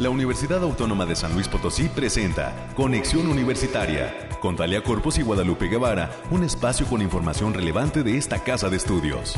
[0.00, 5.68] la Universidad Autónoma de San Luis Potosí presenta Conexión Universitaria con Talia Corpus y Guadalupe
[5.68, 9.34] Guevara, un espacio con información relevante de esta casa de estudios.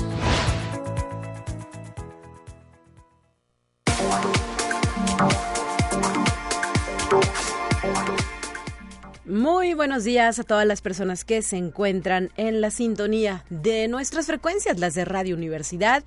[9.25, 14.27] Muy buenos días a todas las personas que se encuentran en la sintonía de nuestras
[14.27, 16.05] frecuencias, las de Radio Universidad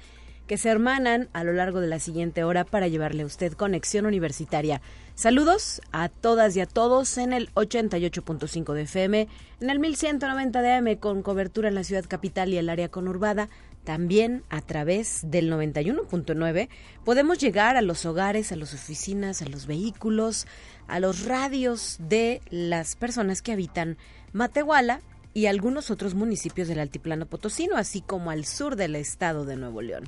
[0.48, 4.05] que se hermanan a lo largo de la siguiente hora para llevarle a usted conexión
[4.05, 4.82] universitaria.
[5.15, 9.28] Saludos a todas y a todos en el 88.5 de FM,
[9.61, 13.50] en el 1190 de AM con cobertura en la ciudad capital y el área conurbada,
[13.86, 16.70] también a través del 91.9
[17.06, 20.48] podemos llegar a los hogares, a las oficinas, a los vehículos,
[20.87, 23.98] a los radios de las personas que habitan
[24.34, 25.01] Matehuala
[25.36, 29.82] y algunos otros municipios del altiplano potosino, así como al sur del estado de Nuevo
[29.82, 30.06] León.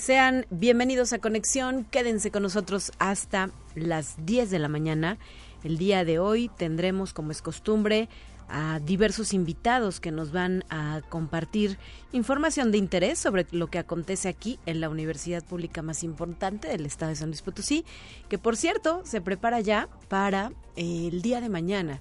[0.00, 5.18] Sean bienvenidos a Conexión, quédense con nosotros hasta las 10 de la mañana.
[5.62, 8.08] El día de hoy tendremos, como es costumbre,
[8.48, 11.78] a diversos invitados que nos van a compartir
[12.12, 16.86] información de interés sobre lo que acontece aquí en la universidad pública más importante del
[16.86, 17.84] estado de San Luis Potosí,
[18.30, 22.00] que por cierto se prepara ya para el día de mañana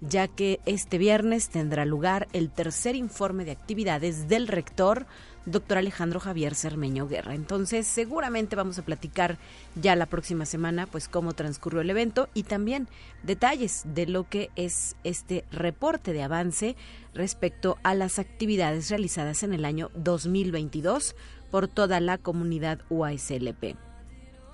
[0.00, 5.06] ya que este viernes tendrá lugar el tercer informe de actividades del rector
[5.50, 7.34] doctor Alejandro Javier Cermeño Guerra.
[7.34, 9.38] Entonces, seguramente vamos a platicar
[9.74, 12.88] ya la próxima semana, pues cómo transcurrió el evento y también
[13.22, 16.76] detalles de lo que es este reporte de avance
[17.14, 21.16] respecto a las actividades realizadas en el año 2022
[21.50, 23.87] por toda la comunidad UASLP.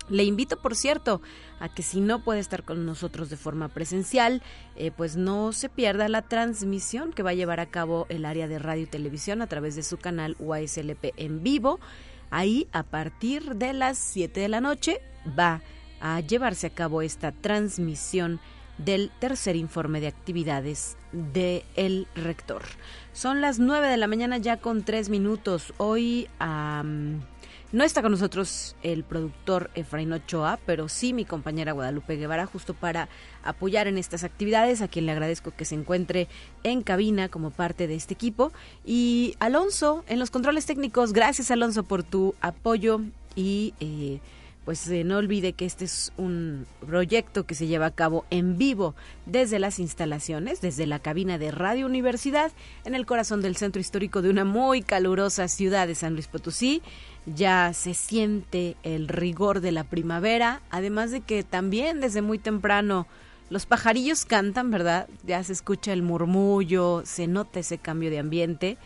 [0.08, 1.22] Le invito, por cierto,
[1.60, 4.42] a que si no puede estar con nosotros de forma presencial,
[4.77, 8.47] eh, pues no se pierda la transmisión que va a llevar a cabo el área
[8.47, 11.80] de radio y televisión a través de su canal UASLP en vivo.
[12.30, 15.00] Ahí, a partir de las 7 de la noche,
[15.38, 15.62] va
[16.00, 18.41] a llevarse a cabo esta transmisión
[18.77, 22.62] del tercer informe de actividades del el rector.
[23.12, 25.72] Son las 9 de la mañana ya con 3 minutos.
[25.78, 26.28] Hoy...
[27.74, 32.72] No está con nosotros el productor Efraín Ochoa, pero sí mi compañera Guadalupe Guevara, justo
[32.72, 33.08] para
[33.42, 36.28] apoyar en estas actividades, a quien le agradezco que se encuentre
[36.62, 38.52] en cabina como parte de este equipo.
[38.84, 43.00] Y Alonso, en los controles técnicos, gracias Alonso por tu apoyo
[43.34, 43.74] y...
[43.80, 44.20] Eh,
[44.64, 48.56] pues eh, no olvide que este es un proyecto que se lleva a cabo en
[48.56, 48.94] vivo
[49.26, 52.50] desde las instalaciones, desde la cabina de Radio Universidad,
[52.84, 56.82] en el corazón del centro histórico de una muy calurosa ciudad de San Luis Potosí.
[57.26, 63.06] Ya se siente el rigor de la primavera, además de que también desde muy temprano
[63.50, 65.08] los pajarillos cantan, ¿verdad?
[65.24, 68.78] Ya se escucha el murmullo, se nota ese cambio de ambiente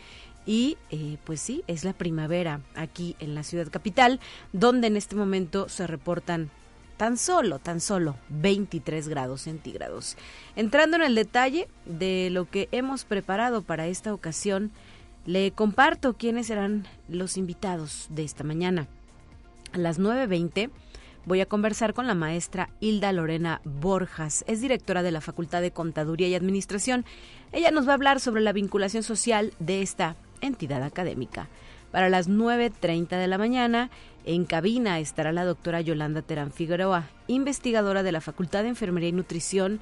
[0.45, 4.19] y eh, pues sí, es la primavera aquí en la ciudad capital,
[4.53, 6.49] donde en este momento se reportan
[6.97, 10.17] tan solo, tan solo 23 grados centígrados.
[10.55, 14.71] Entrando en el detalle de lo que hemos preparado para esta ocasión,
[15.25, 18.87] le comparto quiénes serán los invitados de esta mañana.
[19.73, 20.69] A las 9.20
[21.25, 24.43] voy a conversar con la maestra Hilda Lorena Borjas.
[24.47, 27.05] Es directora de la Facultad de Contaduría y Administración.
[27.51, 31.47] Ella nos va a hablar sobre la vinculación social de esta entidad académica.
[31.91, 33.89] Para las 9.30 de la mañana,
[34.25, 39.13] en cabina estará la doctora Yolanda Terán Figueroa, investigadora de la Facultad de Enfermería y
[39.13, 39.79] Nutrición,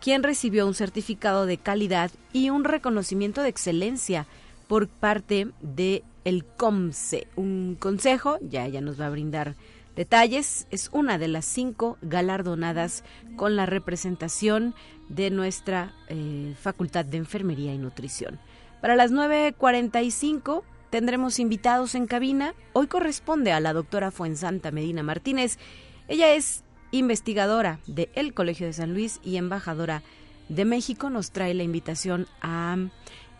[0.00, 4.26] quien recibió un certificado de calidad y un reconocimiento de excelencia
[4.70, 9.56] por parte de el COMSE, un consejo, ya ella nos va a brindar
[9.96, 13.02] detalles, es una de las cinco galardonadas
[13.34, 14.76] con la representación
[15.08, 18.38] de nuestra eh, Facultad de Enfermería y Nutrición.
[18.80, 22.54] Para las 9.45 tendremos invitados en cabina.
[22.72, 25.58] Hoy corresponde a la doctora Fuensanta Medina Martínez.
[26.06, 30.04] Ella es investigadora del Colegio de San Luis y embajadora
[30.48, 31.10] de México.
[31.10, 32.76] Nos trae la invitación a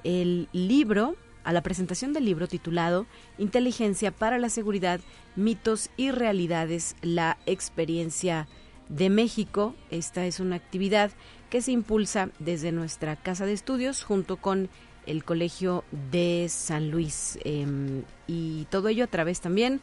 [0.04, 3.06] el libro, a la presentación del libro titulado
[3.38, 5.00] Inteligencia para la Seguridad,
[5.36, 8.46] Mitos y Realidades, la experiencia
[8.88, 9.74] de México.
[9.90, 11.10] Esta es una actividad
[11.48, 14.68] que se impulsa desde nuestra casa de estudios junto con
[15.06, 19.80] el Colegio de San Luis em, y todo ello a través también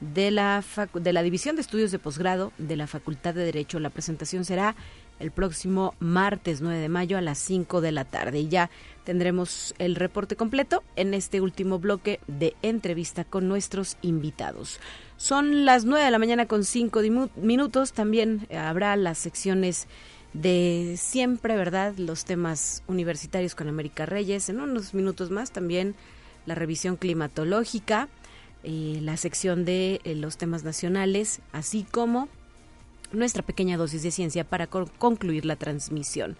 [0.00, 3.78] de la, de la División de Estudios de Posgrado de la Facultad de Derecho.
[3.80, 4.76] La presentación será
[5.18, 8.70] el próximo martes 9 de mayo a las 5 de la tarde y ya
[9.06, 14.80] tendremos el reporte completo en este último bloque de entrevista con nuestros invitados.
[15.16, 17.00] Son las 9 de la mañana con 5
[17.36, 19.86] minutos, también habrá las secciones
[20.32, 21.94] de siempre, ¿verdad?
[21.96, 24.48] Los temas universitarios con América Reyes.
[24.48, 25.94] En unos minutos más también
[26.44, 28.08] la revisión climatológica,
[28.64, 32.28] eh, la sección de eh, los temas nacionales, así como
[33.12, 36.36] nuestra pequeña dosis de ciencia para concluir la transmisión.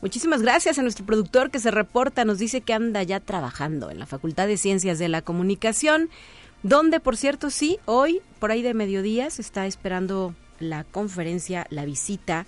[0.00, 3.98] Muchísimas gracias a nuestro productor que se reporta, nos dice que anda ya trabajando en
[3.98, 6.10] la Facultad de Ciencias de la Comunicación,
[6.62, 11.84] donde, por cierto, sí, hoy, por ahí de mediodía, se está esperando la conferencia, la
[11.84, 12.46] visita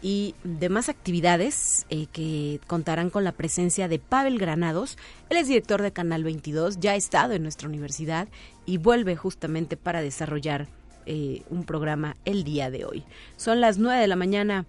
[0.00, 4.96] y demás actividades eh, que contarán con la presencia de Pavel Granados.
[5.28, 8.28] Él es director de Canal 22, ya ha estado en nuestra universidad
[8.64, 10.68] y vuelve justamente para desarrollar
[11.06, 13.04] eh, un programa el día de hoy.
[13.36, 14.66] Son las 9 de la mañana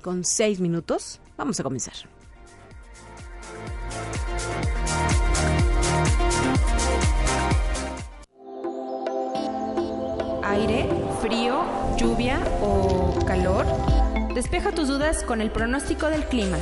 [0.00, 1.20] con 6 minutos.
[1.42, 1.94] Vamos a comenzar.
[10.44, 10.88] Aire,
[11.20, 11.64] frío,
[11.96, 13.66] lluvia o calor.
[14.36, 16.58] Despeja tus dudas con el pronóstico del clima.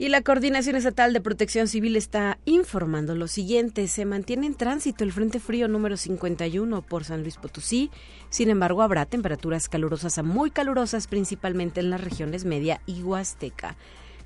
[0.00, 3.88] Y la Coordinación Estatal de Protección Civil está informando lo siguiente.
[3.88, 7.90] Se mantiene en tránsito el Frente Frío número 51 por San Luis Potosí.
[8.30, 13.76] Sin embargo, habrá temperaturas calurosas a muy calurosas, principalmente en las regiones media y huasteca.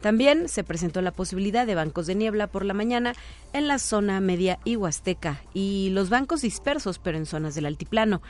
[0.02, 3.14] También se presentó la posibilidad de bancos de niebla por la mañana
[3.54, 8.20] en la zona media y huasteca y los bancos dispersos, pero en zonas del altiplano.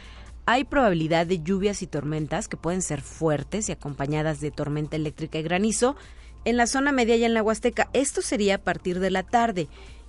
[0.47, 5.41] Hay probabilidad de lluvias y tormentas que pueden ser fuertes y acompañadas de tormenta eléctrica
[5.41, 5.97] y granizo
[6.45, 7.89] en la zona media y en la Huasteca.
[7.93, 9.69] Esto sería a partir de la tarde.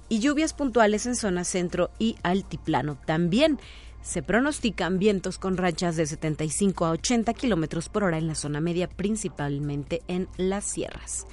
[0.10, 2.98] Y lluvias puntuales en zona centro y altiplano.
[3.06, 3.60] También
[4.02, 8.60] se pronostican vientos con rachas de 75 a 80 kilómetros por hora en la zona
[8.60, 11.26] media, principalmente en las sierras.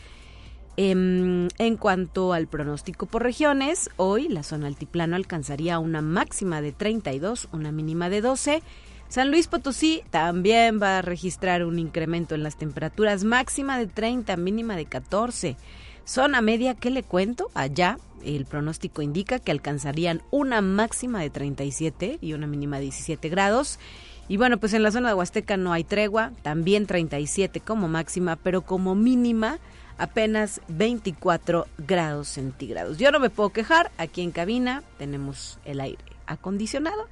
[0.76, 6.62] En, em, en, cuanto al pronóstico por regiones, hoy la zona altiplano alcanzaría una máxima
[6.62, 8.62] de 32, una mínima de 12
[9.11, 14.37] San Luis Potosí también va a registrar un incremento en las temperaturas máxima de 30,
[14.37, 15.57] mínima de 14.
[16.05, 17.51] Zona media, ¿qué le cuento?
[17.55, 23.29] Allá el pronóstico indica que alcanzarían una máxima de 37 y una mínima de 17
[23.29, 23.81] grados.
[24.29, 28.37] Y bueno, pues en la zona de Huasteca no hay tregua, también 37 como máxima,
[28.37, 29.59] pero como mínima
[29.99, 32.99] apenas 24 grados centígrados.
[32.99, 37.09] Yo no me puedo quejar, aquí en cabina tenemos el aire acondicionado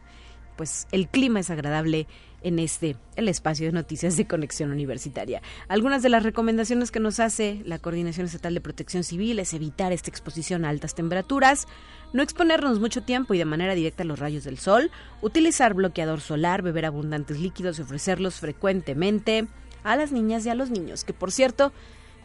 [0.59, 2.09] pues el clima es agradable
[2.43, 5.41] en este, el espacio de noticias de conexión universitaria.
[5.69, 9.93] Algunas de las recomendaciones que nos hace la Coordinación Estatal de Protección Civil es evitar
[9.93, 11.69] esta exposición a altas temperaturas,
[12.13, 14.91] no exponernos mucho tiempo y de manera directa a los rayos del sol,
[15.23, 19.47] utilizar bloqueador solar, beber abundantes líquidos y ofrecerlos frecuentemente
[19.85, 21.73] a las niñas y a los niños, que por cierto,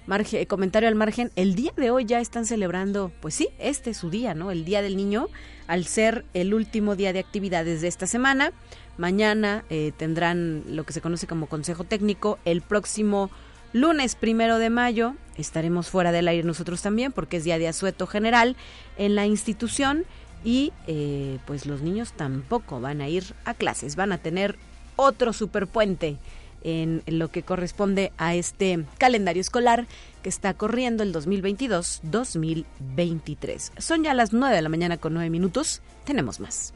[0.06, 3.98] Marge, comentario al margen, el día de hoy ya están celebrando, pues sí, este es
[3.98, 4.52] su día, ¿no?
[4.52, 5.30] El Día del Niño,
[5.68, 8.52] al ser el último día de actividades de esta semana.
[8.98, 12.40] Mañana eh, tendrán lo que se conoce como Consejo Técnico.
[12.46, 13.30] El próximo
[13.72, 18.08] lunes primero de mayo estaremos fuera del aire nosotros también, porque es día de asueto
[18.08, 18.56] general
[18.98, 20.06] en la institución
[20.44, 24.58] y eh, pues los niños tampoco van a ir a clases, van a tener
[24.96, 26.18] otro superpuente
[26.64, 29.86] en lo que corresponde a este calendario escolar
[30.22, 33.72] que está corriendo el 2022-2023.
[33.78, 35.82] Son ya las 9 de la mañana con 9 minutos.
[36.06, 36.74] Tenemos más.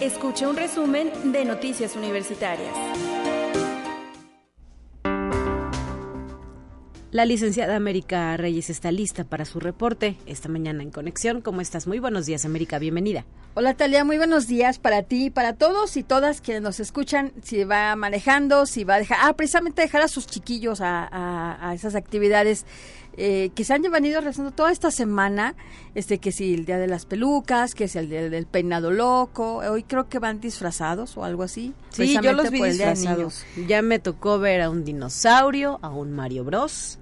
[0.00, 2.74] Escucha un resumen de Noticias Universitarias.
[7.12, 11.40] La licenciada América Reyes está lista para su reporte esta mañana en conexión.
[11.40, 11.88] ¿Cómo estás?
[11.88, 12.78] Muy buenos días, América.
[12.78, 13.24] Bienvenida.
[13.54, 14.04] Hola, Talia.
[14.04, 17.32] Muy buenos días para ti para todos y todas quienes nos escuchan.
[17.42, 19.18] Si va manejando, si va a dejar.
[19.22, 22.64] Ah, precisamente dejar a sus chiquillos a, esas actividades
[23.22, 25.54] eh, que se han venido realizando toda esta semana.
[25.94, 29.56] Este, que si el día de las pelucas, que es el día del peinado loco.
[29.56, 31.74] Hoy creo que van disfrazados o algo así.
[31.90, 33.44] Sí, yo los vi disfrazados.
[33.68, 36.98] Ya me tocó ver a un dinosaurio, a un Mario Bros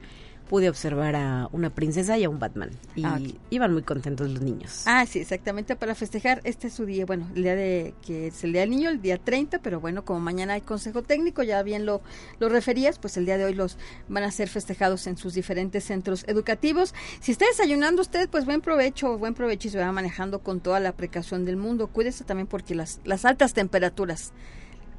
[0.48, 2.70] pude observar a una princesa y a un Batman.
[2.96, 4.82] Y ah, iban muy contentos los niños.
[4.86, 6.40] Ah, sí, exactamente, para festejar.
[6.44, 9.00] Este es su día, bueno, el día de que es el día del niño, el
[9.00, 12.00] día 30, pero bueno, como mañana hay consejo técnico, ya bien lo,
[12.40, 13.78] lo referías, pues el día de hoy los
[14.08, 16.94] van a ser festejados en sus diferentes centros educativos.
[17.20, 20.80] Si está desayunando usted, pues buen provecho, buen provecho y se va manejando con toda
[20.80, 21.88] la precaución del mundo.
[21.88, 24.32] Cuídese también porque las, las altas temperaturas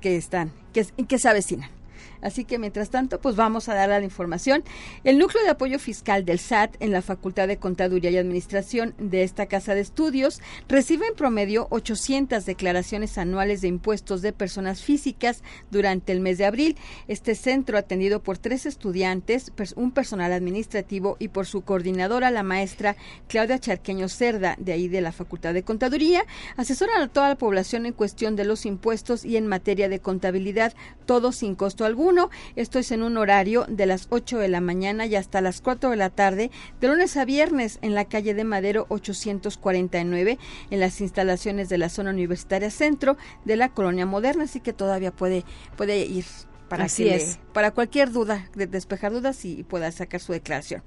[0.02, 1.79] que están, que, que se avecinan.
[2.22, 4.64] Así que mientras tanto, pues vamos a dar la información.
[5.04, 9.24] El núcleo de apoyo fiscal del SAT en la Facultad de Contaduría y Administración de
[9.24, 15.44] esta casa de estudios recibe en promedio 800 declaraciones anuales de impuestos de personas físicas
[15.72, 16.78] durante el mes de abril.
[17.08, 22.96] Este centro, atendido por tres estudiantes, un personal administrativo y por su coordinadora, la maestra
[23.28, 26.26] Claudia Charqueño Cerda, de ahí de la Facultad de Contaduría,
[26.58, 30.74] asesoran a toda la población en cuestión de los impuestos y en materia de contabilidad,
[31.06, 32.09] todo sin costo alguno.
[32.56, 35.92] Esto es en un horario de las 8 de la mañana y hasta las 4
[35.92, 36.50] de la tarde,
[36.82, 40.40] de lunes a viernes, en la calle de Madero 849,
[40.72, 45.12] en las instalaciones de la zona universitaria centro de la colonia moderna, así que todavía
[45.12, 45.46] puede,
[45.78, 46.26] puede ir
[46.68, 47.40] para Así es.
[47.60, 50.82] Para cualquier duda, de despejar dudas y pueda sacar su declaración.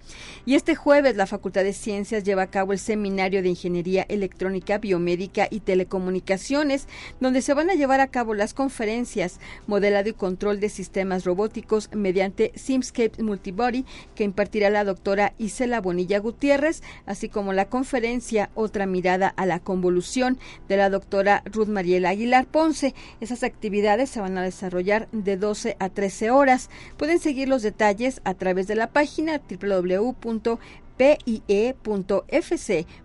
[0.46, 4.78] Y este jueves la Facultad de Ciencias lleva a cabo el seminario de Ingeniería Electrónica,
[4.78, 6.88] Biomédica y Telecomunicaciones,
[7.20, 11.90] donde se van a llevar a cabo las conferencias Modelado y Control de Sistemas Robóticos
[11.92, 18.86] mediante Simscape Multibody, que impartirá la doctora Isela Bonilla Gutiérrez, así como la conferencia Otra
[18.86, 20.38] mirada a la convolución
[20.70, 22.94] de la doctora Ruth Mariela Aguilar Ponce.
[23.20, 26.61] Esas actividades se van a desarrollar de 12 a 13 horas.
[26.96, 30.56] Pueden seguir los detalles a través de la página www.pie.fc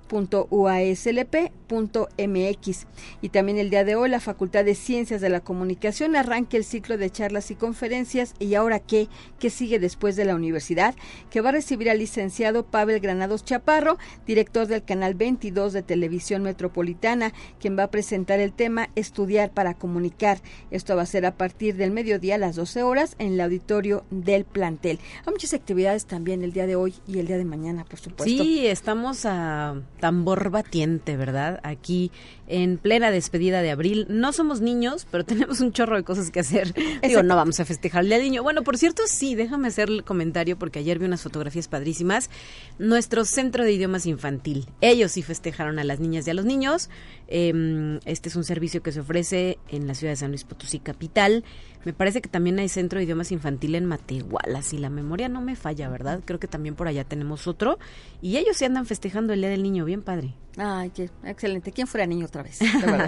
[0.10, 1.68] .uaslp.mx.
[3.22, 6.64] Y también el día de hoy la Facultad de Ciencias de la Comunicación arranca el
[6.64, 9.08] ciclo de charlas y conferencias y ahora qué,
[9.40, 10.96] qué sigue después de la universidad,
[11.30, 16.44] que va a recibir al licenciado Pavel Granados Chaparro, director del canal 22 de Televisión
[16.44, 20.40] Metropolitana, quien va a presentar el tema Estudiar para comunicar.
[20.72, 24.06] Esto va a ser a partir del mediodía a las 12 horas en el auditorio
[24.10, 25.00] del plantel.
[25.26, 28.44] Hay muchas actividades también el día de hoy y el día de mañana, por supuesto.
[28.44, 31.60] Sí, estamos a tambor batiente, ¿verdad?
[31.64, 32.12] Aquí
[32.48, 34.06] en plena despedida de abril.
[34.10, 36.74] No somos niños, pero tenemos un chorro de cosas que hacer.
[37.02, 38.44] Digo, no vamos a festejar el Niño.
[38.44, 42.30] Bueno, por cierto, sí, déjame hacer el comentario porque ayer vi unas fotografías padrísimas.
[42.80, 44.68] Nuestro centro de idiomas infantil.
[44.82, 46.90] Ellos sí festejaron a las niñas y a los niños.
[47.28, 50.80] Em, este es un servicio que se ofrece en la ciudad de San Luis Potosí,
[50.80, 51.44] capital.
[51.86, 55.42] Me parece que también hay centro de idiomas infantil en Matehuala, si la memoria no
[55.42, 56.22] me falla, ¿verdad?
[56.26, 57.80] Creo que también por allá tenemos otro.
[58.22, 60.34] Y ellos se andan festejando el Día del Niño, bien padre.
[60.60, 61.72] Ay, qué excelente.
[61.72, 62.60] ¿Quién fuera niño otra vez?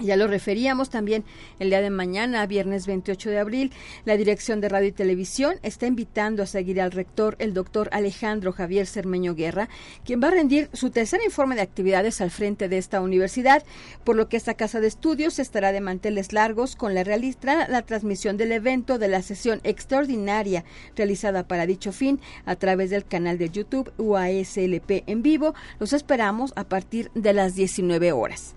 [0.00, 1.24] Ya lo referíamos también
[1.58, 3.72] el día de mañana, viernes 28 de abril,
[4.04, 8.52] la Dirección de Radio y Televisión está invitando a seguir al rector, el doctor Alejandro
[8.52, 9.68] Javier Cermeño Guerra,
[10.04, 13.64] quien va a rendir su tercer informe de actividades al frente de esta universidad,
[14.04, 18.36] por lo que esta casa de estudios estará de manteles largos con la, la transmisión
[18.36, 20.64] del evento de la sesión extraordinaria
[20.94, 25.54] realizada para dicho fin a través del canal de YouTube UASLP en vivo.
[25.80, 28.54] Los esperamos a partir de las 19 horas.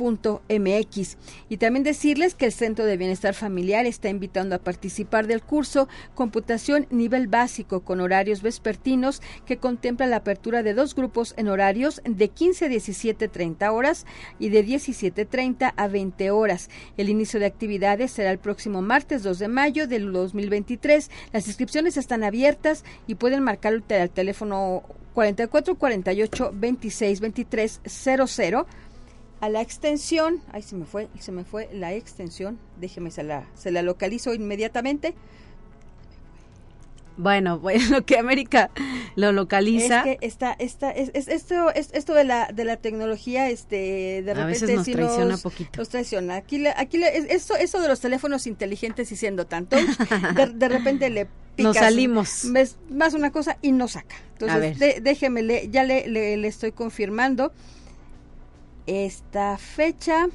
[0.00, 1.16] MX.
[1.48, 5.88] Y también decirles que el Centro de Bienestar Familiar está invitando a participar del curso
[6.14, 12.00] Computación Nivel Básico con horarios vespertinos que contempla la apertura de dos grupos en horarios
[12.04, 14.06] de 15 a 17 30 horas
[14.38, 16.70] y de 17 30 a 20 horas.
[16.96, 21.10] El inicio de actividades será el próximo martes 2 de mayo del 2023.
[21.32, 24.82] Las inscripciones están abiertas y pueden marcar al teléfono
[25.14, 28.66] 44 48 26 23 00
[29.40, 33.46] a la extensión, ay se me fue, se me fue la extensión, déjeme se la,
[33.54, 35.14] se la localizo inmediatamente.
[37.16, 38.70] Bueno, bueno, que América
[39.16, 40.02] lo localiza.
[40.02, 44.34] Es que esta, esta, es, esto, es, esto de la, de la tecnología, este, de
[44.34, 45.78] repente a veces nos traiciona nos, poquito.
[45.78, 46.36] Nos traiciona.
[46.36, 49.76] Aquí, aquí esto, eso de los teléfonos inteligentes y siendo tanto,
[50.36, 51.26] de, de repente le
[51.58, 52.46] nos salimos.
[52.90, 54.16] más una cosa y no saca.
[54.34, 57.52] Entonces, de, déjeme, le, ya le, le, le estoy confirmando
[58.88, 60.28] esta fecha.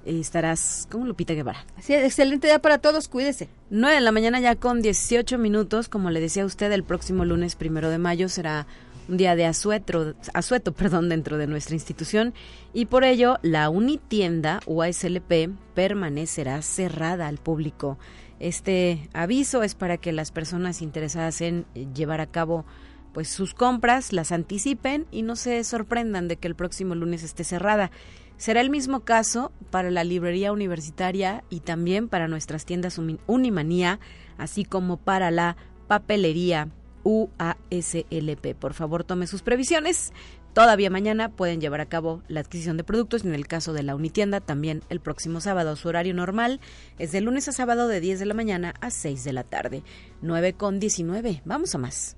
[0.04, 1.64] Eh, estarás como Lupita Guevara.
[1.80, 3.48] Sí, excelente día para todos, cuídese.
[3.70, 7.54] 9 de la mañana ya con 18 minutos, como le decía usted, el próximo lunes
[7.54, 8.66] primero de mayo será
[9.08, 12.34] un día de asueto, perdón, dentro de nuestra institución
[12.72, 17.98] y por ello la unitienda UASLP permanecerá cerrada al público.
[18.38, 22.64] Este aviso es para que las personas interesadas en llevar a cabo
[23.12, 27.44] pues sus compras las anticipen y no se sorprendan de que el próximo lunes esté
[27.44, 27.90] cerrada.
[28.38, 34.00] Será el mismo caso para la librería universitaria y también para nuestras tiendas Unimanía,
[34.38, 36.68] así como para la papelería
[37.04, 38.54] UASLP.
[38.54, 40.12] Por favor, tome sus previsiones.
[40.52, 43.24] Todavía mañana pueden llevar a cabo la adquisición de productos.
[43.24, 45.76] En el caso de la Unitienda, también el próximo sábado.
[45.76, 46.60] Su horario normal
[46.98, 49.82] es de lunes a sábado de 10 de la mañana a 6 de la tarde.
[50.20, 51.42] 9 con 19.
[51.44, 52.16] Vamos a más.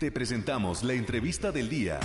[0.00, 1.98] Te presentamos la entrevista del día.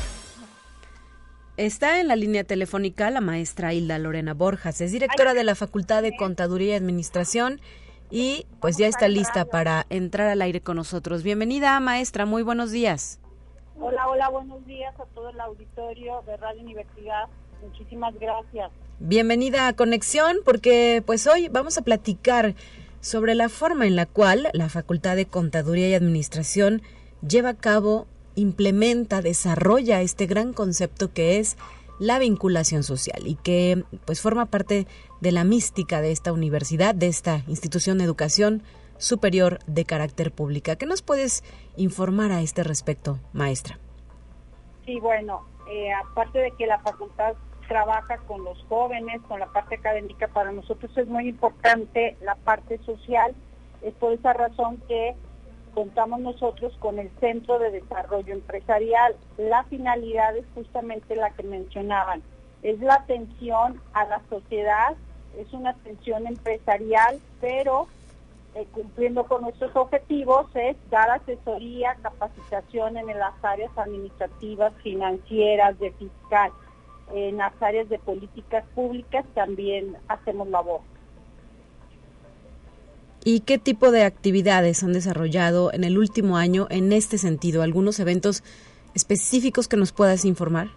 [1.55, 6.01] Está en la línea telefónica la maestra Hilda Lorena Borjas, es directora de la Facultad
[6.01, 7.61] de Contaduría y Administración
[8.09, 11.21] y pues ya está lista para entrar al aire con nosotros.
[11.21, 13.19] Bienvenida, maestra, muy buenos días.
[13.79, 17.25] Hola, hola, buenos días a todo el auditorio de Radio Universidad.
[17.61, 18.71] Muchísimas gracias.
[18.97, 22.55] Bienvenida a Conexión porque pues hoy vamos a platicar
[22.99, 26.81] sobre la forma en la cual la Facultad de Contaduría y Administración
[27.21, 31.57] lleva a cabo implementa, desarrolla este gran concepto que es
[31.99, 34.87] la vinculación social y que pues forma parte
[35.21, 38.63] de la mística de esta universidad, de esta institución de educación
[38.97, 40.75] superior de carácter pública.
[40.75, 41.43] ¿Qué nos puedes
[41.77, 43.79] informar a este respecto, maestra?
[44.85, 47.35] Sí, bueno, eh, aparte de que la facultad
[47.67, 52.79] trabaja con los jóvenes, con la parte académica, para nosotros es muy importante la parte
[52.85, 53.33] social.
[53.81, 55.15] Es por esa razón que
[55.73, 59.15] contamos nosotros con el Centro de Desarrollo Empresarial.
[59.37, 62.21] La finalidad es justamente la que mencionaban,
[62.61, 64.95] es la atención a la sociedad,
[65.37, 67.87] es una atención empresarial, pero
[68.55, 75.91] eh, cumpliendo con nuestros objetivos es dar asesoría, capacitación en las áreas administrativas, financieras, de
[75.93, 76.51] fiscal.
[77.11, 80.81] En las áreas de políticas públicas también hacemos labor.
[83.25, 87.61] Y qué tipo de actividades han desarrollado en el último año en este sentido.
[87.61, 88.43] ¿Algunos eventos
[88.95, 90.67] específicos que nos puedas informar?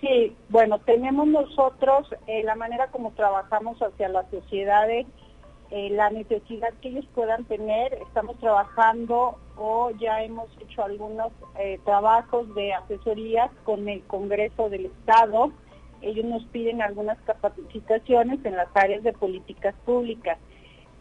[0.00, 5.06] Sí, bueno, tenemos nosotros eh, la manera como trabajamos hacia las sociedades,
[5.70, 7.94] eh, la necesidad que ellos puedan tener.
[7.94, 14.86] Estamos trabajando o ya hemos hecho algunos eh, trabajos de asesorías con el Congreso del
[14.86, 15.52] Estado.
[16.00, 20.36] Ellos nos piden algunas capacitaciones en las áreas de políticas públicas.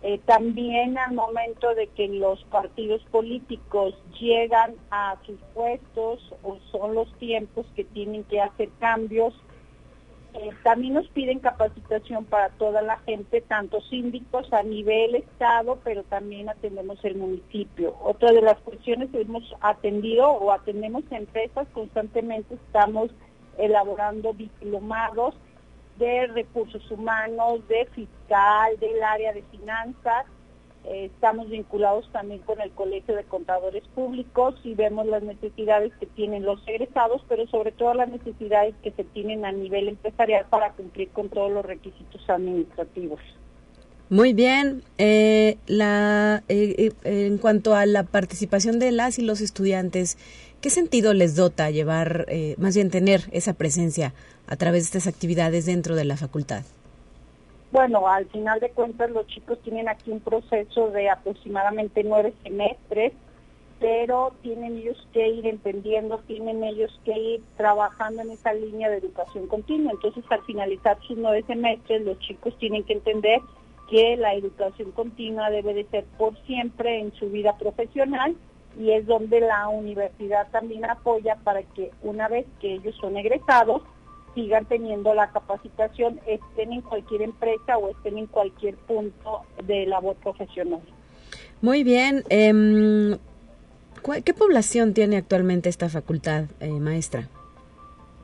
[0.04, 6.96] Eh, también al momento de que los partidos políticos llegan a sus puestos o son
[6.96, 9.36] los tiempos que tienen que hacer cambios,
[10.34, 16.04] eh, también nos piden capacitación para toda la gente, tanto síndicos a nivel estado, pero
[16.04, 17.96] también atendemos el municipio.
[18.02, 23.12] Otra de las cuestiones que hemos atendido o atendemos empresas constantemente, estamos
[23.58, 25.36] elaborando diplomados
[25.98, 30.26] de recursos humanos, de fiscal, del área de finanzas.
[30.84, 36.08] Eh, estamos vinculados también con el Colegio de Contadores Públicos y vemos las necesidades que
[36.08, 40.72] tienen los egresados, pero sobre todo las necesidades que se tienen a nivel empresarial para
[40.72, 43.20] cumplir con todos los requisitos administrativos.
[44.10, 44.84] Muy bien.
[44.98, 50.18] Eh, la, eh, en cuanto a la participación de las y los estudiantes,
[50.62, 52.26] ¿qué sentido les dota llevar,
[52.58, 54.14] más bien tener esa presencia
[54.52, 56.64] a través de estas actividades dentro de la facultad?
[57.72, 63.14] Bueno, al final de cuentas los chicos tienen aquí un proceso de aproximadamente nueve semestres,
[63.80, 68.98] pero tienen ellos que ir entendiendo, tienen ellos que ir trabajando en esa línea de
[68.98, 69.94] educación continua.
[69.94, 73.40] Entonces, al finalizar sus nueve semestres, los chicos tienen que entender
[73.90, 78.36] que la educación continua debe de ser por siempre en su vida profesional
[78.78, 83.82] y es donde la universidad también apoya para que una vez que ellos son egresados,
[84.34, 90.16] sigan teniendo la capacitación, estén en cualquier empresa o estén en cualquier punto de labor
[90.18, 90.82] profesional.
[91.62, 92.24] Muy bien.
[92.30, 93.18] Eh,
[94.26, 97.30] ¿Qué población tiene actualmente esta facultad, eh, maestra?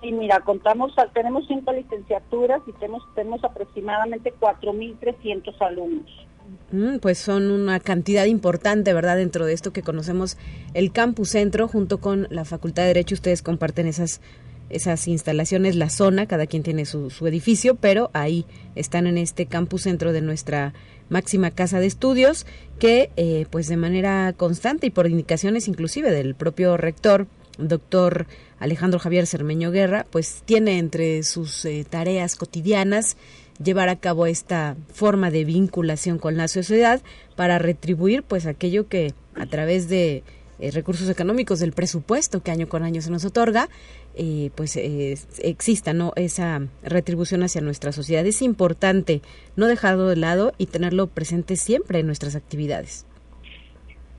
[0.02, 6.28] Sí, mira, contamos, tenemos cinco licenciaturas y tenemos, tenemos aproximadamente 4.300 alumnos.
[6.72, 9.18] Mm, pues son una cantidad importante, ¿verdad?
[9.18, 10.38] Dentro de esto que conocemos
[10.74, 14.22] el Campus Centro, junto con la Facultad de Derecho, ustedes comparten esas
[14.70, 19.46] esas instalaciones, la zona, cada quien tiene su, su, edificio, pero ahí están en este
[19.46, 20.74] campus centro de nuestra
[21.10, 22.46] máxima casa de estudios,
[22.80, 27.28] que eh, pues de manera constante y por indicaciones inclusive del propio rector,
[27.58, 28.28] doctor
[28.60, 33.18] Alejandro Javier Cermeño Guerra, pues tiene entre sus eh, tareas cotidianas
[33.64, 37.02] llevar a cabo esta forma de vinculación con la sociedad
[37.36, 40.24] para retribuir pues aquello que a través de
[40.60, 43.70] eh, recursos económicos del presupuesto que año con año se nos otorga,
[44.16, 48.26] eh, pues exista no esa retribución hacia nuestra sociedad.
[48.26, 49.22] Es importante
[49.56, 53.06] no dejarlo de lado y tenerlo presente siempre en nuestras actividades.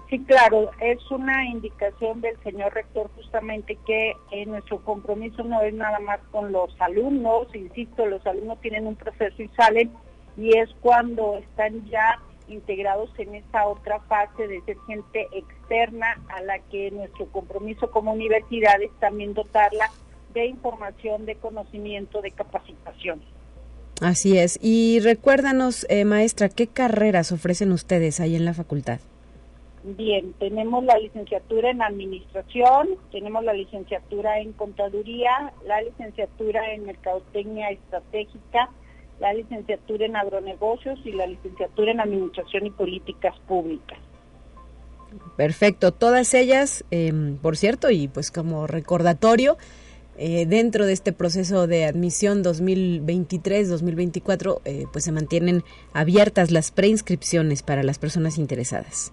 [0.08, 5.74] Sí, claro, es una indicación del señor rector justamente que eh, nuestro compromiso no es
[5.74, 9.90] nada más con los alumnos, insisto, los alumnos tienen un proceso y salen
[10.38, 16.42] y es cuando están ya integrados en esa otra fase de ser gente externa a
[16.42, 19.90] la que nuestro compromiso como universidad es también dotarla
[20.34, 23.20] de información, de conocimiento, de capacitación.
[24.00, 24.58] Así es.
[24.62, 29.00] Y recuérdanos, eh, maestra, ¿qué carreras ofrecen ustedes ahí en la facultad?
[29.82, 37.70] Bien, tenemos la licenciatura en administración, tenemos la licenciatura en contaduría, la licenciatura en mercadotecnia
[37.70, 38.70] estratégica,
[39.20, 43.98] la licenciatura en agronegocios y la licenciatura en administración y políticas públicas.
[45.36, 49.56] Perfecto, todas ellas, eh, por cierto, y pues como recordatorio,
[50.20, 57.62] eh, dentro de este proceso de admisión 2023-2024, eh, pues se mantienen abiertas las preinscripciones
[57.62, 59.12] para las personas interesadas.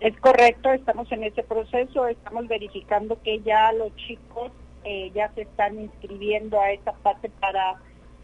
[0.00, 4.52] Es correcto, estamos en ese proceso, estamos verificando que ya los chicos
[4.84, 7.76] eh, ya se están inscribiendo a esa parte para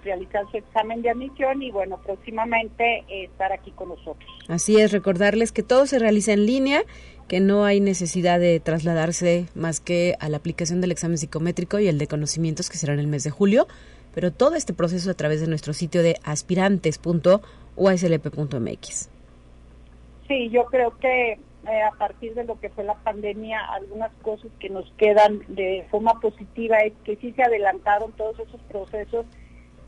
[0.05, 4.31] realizar su examen de admisión y bueno, próximamente eh, estar aquí con nosotros.
[4.49, 6.83] Así es, recordarles que todo se realiza en línea,
[7.29, 11.89] que no hay necesidad de trasladarse más que a la aplicación del examen psicométrico y
[11.89, 13.67] el de conocimientos que será en el mes de julio,
[14.15, 19.11] pero todo este proceso a través de nuestro sitio de aspirantes.uslp.mx.
[20.29, 24.51] Sí, yo creo que eh, a partir de lo que fue la pandemia, algunas cosas
[24.61, 29.27] que nos quedan de forma positiva es que sí se adelantaron todos esos procesos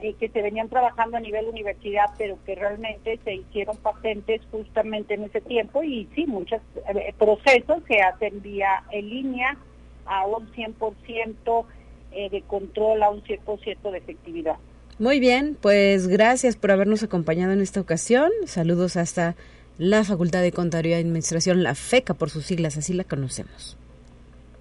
[0.01, 5.15] eh, que se venían trabajando a nivel universidad, pero que realmente se hicieron patentes justamente
[5.15, 6.61] en ese tiempo y sí, muchos
[6.95, 9.57] eh, procesos se hacen vía en línea
[10.05, 11.65] a un 100%
[12.13, 14.57] eh, de control, a un 100% de efectividad.
[14.99, 18.31] Muy bien, pues gracias por habernos acompañado en esta ocasión.
[18.45, 19.35] Saludos hasta
[19.79, 23.79] la Facultad de Contaduría y Administración, la FECA por sus siglas, así la conocemos.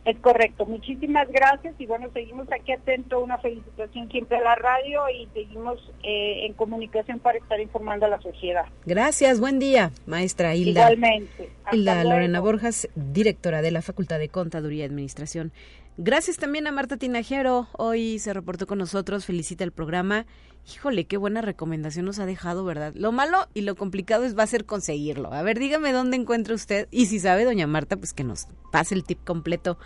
[0.06, 5.02] Es correcto, muchísimas gracias y bueno, seguimos aquí atento, una felicitación siempre a la radio
[5.10, 8.66] y seguimos eh, en comunicación para estar informando a la sociedad.
[8.86, 10.92] Gracias, buen día, maestra Hilda.
[10.92, 11.50] Igualmente.
[11.72, 15.52] Hilda Lorena Borjas, directora de la Facultad de Contaduría y Administración.
[15.98, 20.28] Gracias también a Marta Tinajero, hoy se reportó con nosotros, felicita el programa.
[20.74, 22.94] Híjole, qué buena recomendación nos ha dejado, ¿verdad?
[22.96, 25.32] Lo malo y lo complicado es va a ser conseguirlo.
[25.32, 28.96] A ver, dígame dónde encuentra usted y si sabe, doña Marta, pues que nos pase
[28.96, 29.78] el tip completo.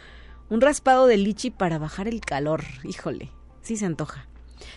[0.49, 2.63] Un raspado de lichi para bajar el calor.
[2.85, 3.29] Híjole,
[3.61, 4.27] sí se antoja.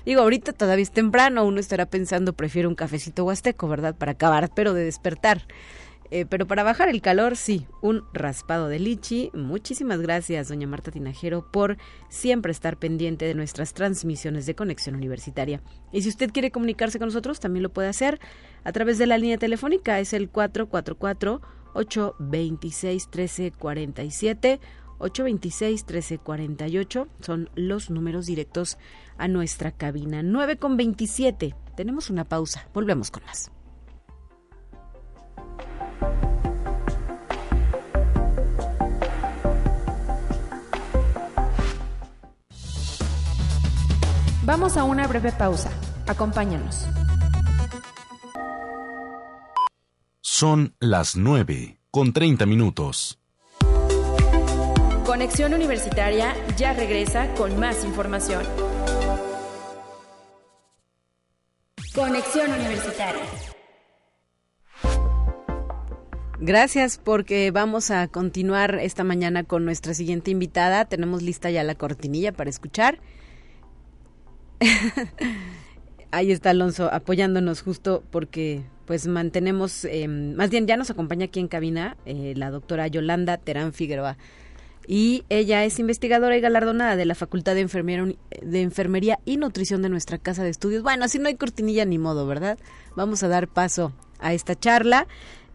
[0.05, 3.95] Digo, ahorita todavía es temprano, uno estará pensando, prefiero un cafecito huasteco, ¿verdad?
[3.95, 5.47] Para acabar, pero de despertar.
[6.15, 9.31] Eh, pero para bajar el calor, sí, un raspado de lichi.
[9.33, 11.79] Muchísimas gracias, doña Marta Tinajero, por
[12.11, 15.63] siempre estar pendiente de nuestras transmisiones de conexión universitaria.
[15.91, 18.21] Y si usted quiere comunicarse con nosotros, también lo puede hacer
[18.63, 21.41] a través de la línea telefónica, es el 444
[21.73, 24.61] 826 1347
[24.99, 28.77] 826-1348 son los números directos
[29.17, 30.23] a nuestra cabina.
[30.23, 31.57] 9 con 27.
[31.75, 32.69] Tenemos una pausa.
[32.73, 33.51] Volvemos con más.
[44.45, 45.71] Vamos a una breve pausa.
[46.09, 46.85] Acompáñanos.
[50.21, 53.21] Son las 9 con 30 minutos.
[55.07, 58.43] Conexión Universitaria ya regresa con más información.
[61.95, 63.23] Conexión Universitaria.
[66.41, 70.85] Gracias porque vamos a continuar esta mañana con nuestra siguiente invitada.
[70.87, 72.99] Tenemos lista ya la cortinilla para escuchar.
[76.11, 81.41] Ahí está Alonso apoyándonos justo porque pues mantenemos, eh, más bien ya nos acompaña aquí
[81.41, 84.19] en cabina eh, la doctora Yolanda Terán Figueroa
[84.87, 89.81] y ella es investigadora y galardonada de la Facultad de Enfermería, de Enfermería y Nutrición
[89.83, 90.83] de nuestra Casa de Estudios.
[90.83, 92.59] Bueno, así no hay cortinilla ni modo, ¿verdad?
[92.97, 95.07] Vamos a dar paso a esta charla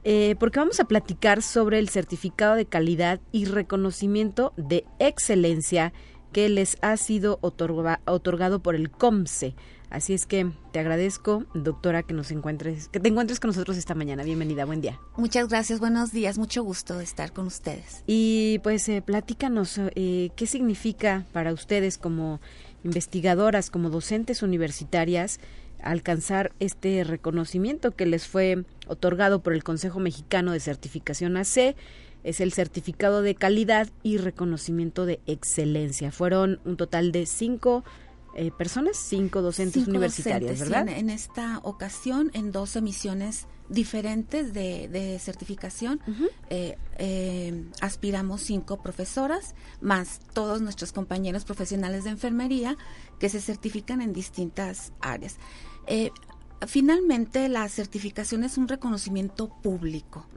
[0.03, 5.91] eh, porque vamos a platicar sobre el certificado de calidad y reconocimiento de excelencia
[6.31, 9.55] que les ha sido otorgado por el COMSE
[9.89, 13.95] Así es que te agradezco, doctora, que nos encuentres, que te encuentres con nosotros esta
[13.95, 14.23] mañana.
[14.23, 14.99] Bienvenida, buen día.
[15.15, 18.03] Muchas gracias, buenos días, mucho gusto estar con ustedes.
[18.05, 22.41] Y pues eh, platícanos eh, qué significa para ustedes como
[22.83, 25.39] investigadoras, como docentes universitarias,
[25.81, 31.75] alcanzar este reconocimiento que les fue otorgado por el Consejo Mexicano de Certificación AC
[32.27, 36.11] es el certificado de calidad y reconocimiento de excelencia.
[36.11, 37.85] Fueron un total de cinco
[38.35, 40.89] eh, personas, cinco docentes universitarias, ¿verdad?
[40.89, 46.01] en, esta ocasión, en dos emisiones diferentes de, certificación,
[46.49, 52.77] eh, eh, aspiramos cinco profesoras, más todos nuestros compañeros profesionales de enfermería
[53.19, 55.37] que se certifican en distintas áreas.
[56.67, 60.27] finalmente, la certificación es un reconocimiento público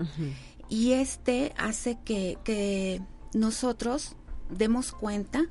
[0.70, 3.02] y este hace que, que
[3.34, 4.16] nosotros
[4.48, 5.50] demos cuenta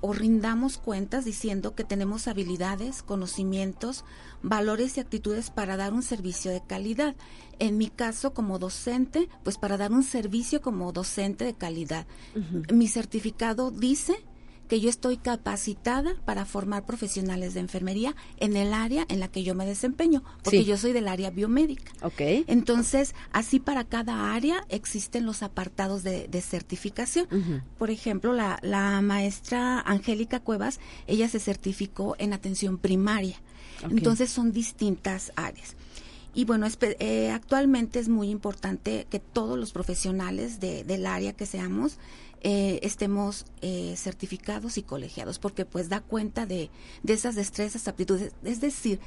[0.00, 4.04] o, rindamos cuentas diciendo que tenemos habilidades, conocimientos,
[4.42, 7.16] valores y actitudes para dar un servicio de calidad.
[7.58, 12.06] En mi caso, como docente, pues para dar un servicio como docente de calidad.
[12.72, 14.24] Mi certificado dice
[14.70, 19.42] que yo estoy capacitada para formar profesionales de enfermería en el área en la que
[19.42, 21.92] yo me desempeño, porque yo soy del área biomédica.
[22.02, 22.44] Okay.
[22.46, 27.26] Entonces, así para cada área existen los apartados de, certificación.
[27.78, 30.78] Por ejemplo, la, la maestra Angélica Cuevas,
[31.08, 33.42] ella se certificó en atención primaria.
[33.82, 35.74] Entonces, son distintas áreas.
[36.32, 36.68] Y bueno,
[37.00, 41.98] eh, actualmente es muy importante que todos los profesionales de, del área que seamos
[42.40, 46.70] eh, estemos eh, certificados y colegiados, porque pues da cuenta de,
[47.02, 49.00] de esas destrezas, aptitudes, es decir,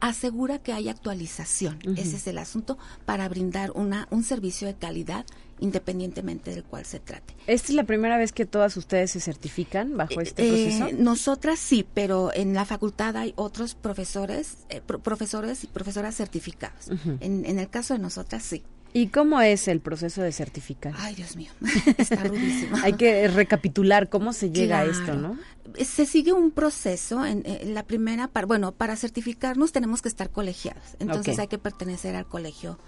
[0.00, 5.26] asegura que hay actualización, ese es el asunto, para brindar una, un servicio de calidad
[5.60, 7.34] independientemente del cual se trate.
[7.46, 11.02] ¿Esta es la primera vez que todas ustedes se certifican bajo este eh, proceso?
[11.02, 14.58] nosotras sí, pero en la facultad hay otros profesores,
[15.02, 16.90] profesores y profesoras certificados.
[17.20, 18.64] en, en el caso de nosotras sí.
[18.96, 20.94] ¿Y cómo es el proceso de certificar?
[20.96, 21.50] Ay, Dios mío,
[21.98, 22.76] está rudísimo.
[22.84, 25.36] Hay que recapitular cómo se llega a esto, ¿no?
[25.84, 27.26] Se sigue un proceso.
[27.26, 27.42] En,
[27.74, 30.84] la primera, bueno, para certificarnos tenemos que estar colegiados.
[31.00, 32.78] Entonces hay que pertenecer al colegio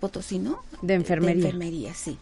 [0.00, 0.60] potosino.
[0.82, 1.44] De enfermería.
[1.44, 2.18] De enfermería, sí.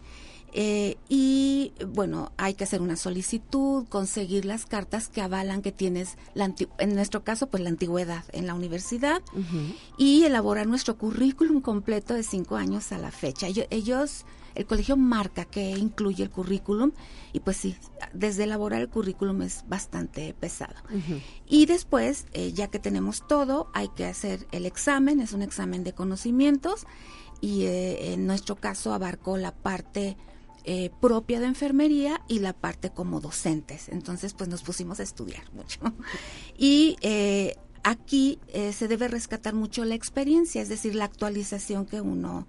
[0.55, 6.17] Eh, y bueno, hay que hacer una solicitud, conseguir las cartas que avalan que tienes,
[6.35, 9.21] la en nuestro caso, pues la antigüedad en la universidad
[9.97, 13.47] y elaborar nuestro currículum completo de cinco años a la fecha.
[13.71, 16.91] Ellos, el colegio marca que incluye el currículum
[17.31, 17.75] y pues sí,
[18.13, 20.75] desde elaborar el currículum es bastante pesado.
[21.47, 25.83] Y después, eh, ya que tenemos todo, hay que hacer el examen, es un examen
[25.83, 26.85] de conocimientos
[27.41, 30.15] y eh, en nuestro caso abarcó la parte
[30.65, 33.89] eh, propia de enfermería y la parte como docentes.
[33.89, 35.79] Entonces, pues nos pusimos a estudiar mucho.
[36.57, 42.01] Y eh, aquí eh, se debe rescatar mucho la experiencia, es decir, la actualización que
[42.01, 42.47] uno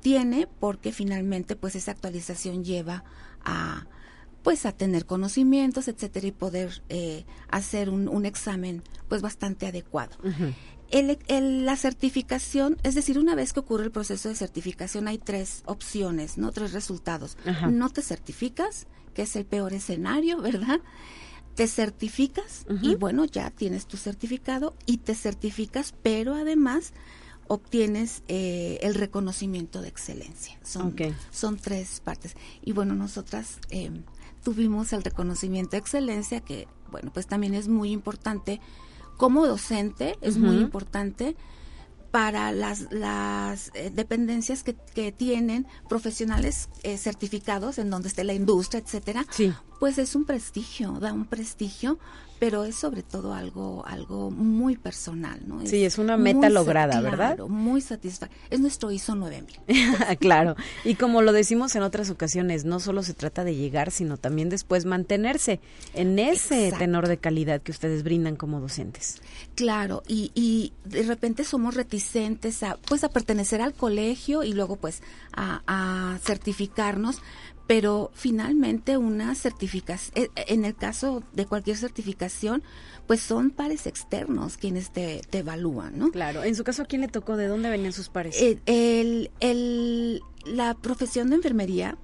[0.00, 3.04] tiene, porque finalmente, pues esa actualización lleva
[3.44, 3.86] a
[4.42, 6.82] pues a tener conocimientos, etcétera, y poder
[7.50, 10.16] hacer un, un, examen pues bastante adecuado.
[10.90, 15.62] El, la certificación, es decir, una vez que ocurre el proceso de certificación hay tres
[15.66, 16.50] opciones, ¿no?
[16.52, 17.36] Tres resultados.
[17.70, 20.80] No te certificas, que es el peor escenario, ¿verdad?
[21.54, 26.92] Te certificas y bueno, ya tienes tu certificado y te certificas, pero además
[27.48, 30.58] obtienes eh, el reconocimiento de excelencia.
[30.62, 30.94] Son,
[31.30, 32.36] son tres partes.
[32.62, 33.90] Y bueno, nosotras eh,
[34.44, 38.60] tuvimos el reconocimiento de excelencia, que bueno, pues también es muy importante
[39.18, 41.36] como docente es muy importante
[42.10, 48.32] para las, las eh, dependencias que, que, tienen profesionales eh, certificados en donde esté la
[48.32, 49.52] industria, etcétera, sí.
[49.78, 51.98] Pues es un prestigio, da un prestigio
[52.38, 55.64] pero es sobre todo algo algo muy personal, ¿no?
[55.66, 57.38] sí, es una meta lograda, ¿verdad?
[57.48, 58.44] Muy satisfactorio.
[58.50, 59.60] Es nuestro ISO 9000.
[60.20, 60.56] claro.
[60.84, 64.48] Y como lo decimos en otras ocasiones, no solo se trata de llegar, sino también
[64.48, 65.60] después mantenerse
[65.94, 69.20] en ese tenor de calidad que ustedes brindan como docentes.
[69.54, 74.76] Claro, y, y de repente somos reticentes a pues a pertenecer al colegio y luego
[74.76, 77.20] pues a, a certificarnos,
[77.68, 82.62] pero finalmente una certificación, eh, en el caso de cualquier certificación,
[83.06, 86.10] pues son pares externos quienes te, evalúan, ¿no?
[86.10, 87.36] Claro, en su caso, ¿a quién le tocó?
[87.36, 88.40] ¿De dónde venían sus pares?
[88.40, 91.98] Eh, el, el, la profesión de enfermería,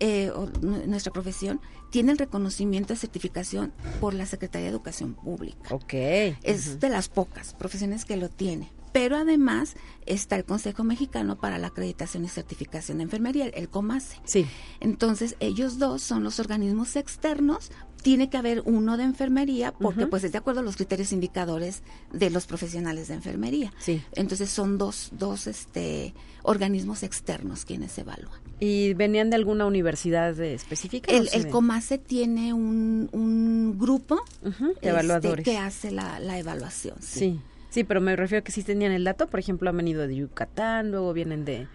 [0.00, 1.60] eh, nuestra profesión,
[1.92, 5.72] tiene el reconocimiento de certificación por la Secretaría de Educación Pública.
[5.72, 5.94] Ok.
[6.42, 9.74] Es de las pocas profesiones que lo tiene pero además
[10.06, 14.20] está el Consejo Mexicano para la Acreditación y Certificación de Enfermería, el COMACE.
[14.24, 14.46] Sí.
[14.78, 20.22] Entonces, ellos dos son los organismos externos tiene que haber uno de enfermería porque pues
[20.24, 23.72] es de acuerdo a los criterios indicadores de los profesionales de enfermería.
[23.78, 24.00] Sí.
[24.14, 28.38] Entonces son dos, dos este, organismos externos quienes evalúan.
[28.60, 31.10] ¿Y venían de alguna universidad específica?
[31.10, 36.96] El, el COMACE tiene un, un grupo de evaluadores este, que hace la, la evaluación.
[37.00, 37.18] sí.
[37.18, 37.40] Sí,
[37.82, 39.26] pero me refiero a que sí tenían el dato.
[39.26, 41.66] Por ejemplo, han venido de Yucatán, luego vienen de,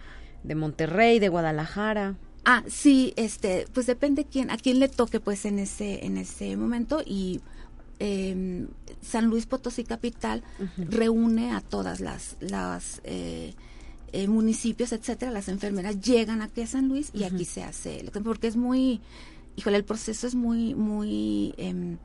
[0.44, 2.16] de Monterrey, de Guadalajara.
[2.44, 6.56] Ah, sí, este, pues depende quién, a quién le toque, pues en ese, en ese
[6.56, 7.42] momento y
[7.98, 8.66] eh,
[9.02, 10.42] San Luis Potosí capital
[10.76, 13.54] reúne a todas las, las eh,
[14.12, 18.46] eh, municipios, etcétera, las enfermeras llegan aquí a San Luis y aquí se hace, porque
[18.46, 19.00] es muy,
[19.56, 21.98] híjole, el proceso es muy, muy em,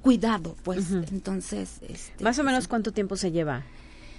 [0.00, 0.90] cuidado, pues.
[0.90, 3.64] Entonces, este, más o menos cuánto tiempo se lleva,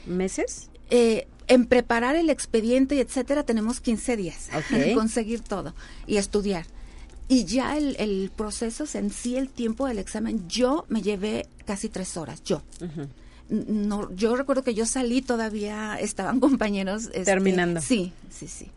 [0.06, 0.70] meses.
[0.90, 5.74] Eh, en preparar el expediente y etcétera tenemos 15 días en conseguir todo
[6.08, 6.66] y estudiar.
[7.28, 11.90] Y ya el, el, proceso en sí, el tiempo del examen, yo me llevé casi
[11.90, 12.62] tres horas, yo.
[13.50, 17.06] No, yo recuerdo que yo salí todavía, estaban compañeros.
[17.06, 17.82] Este, Terminando.
[17.82, 18.70] Sí, sí, sí.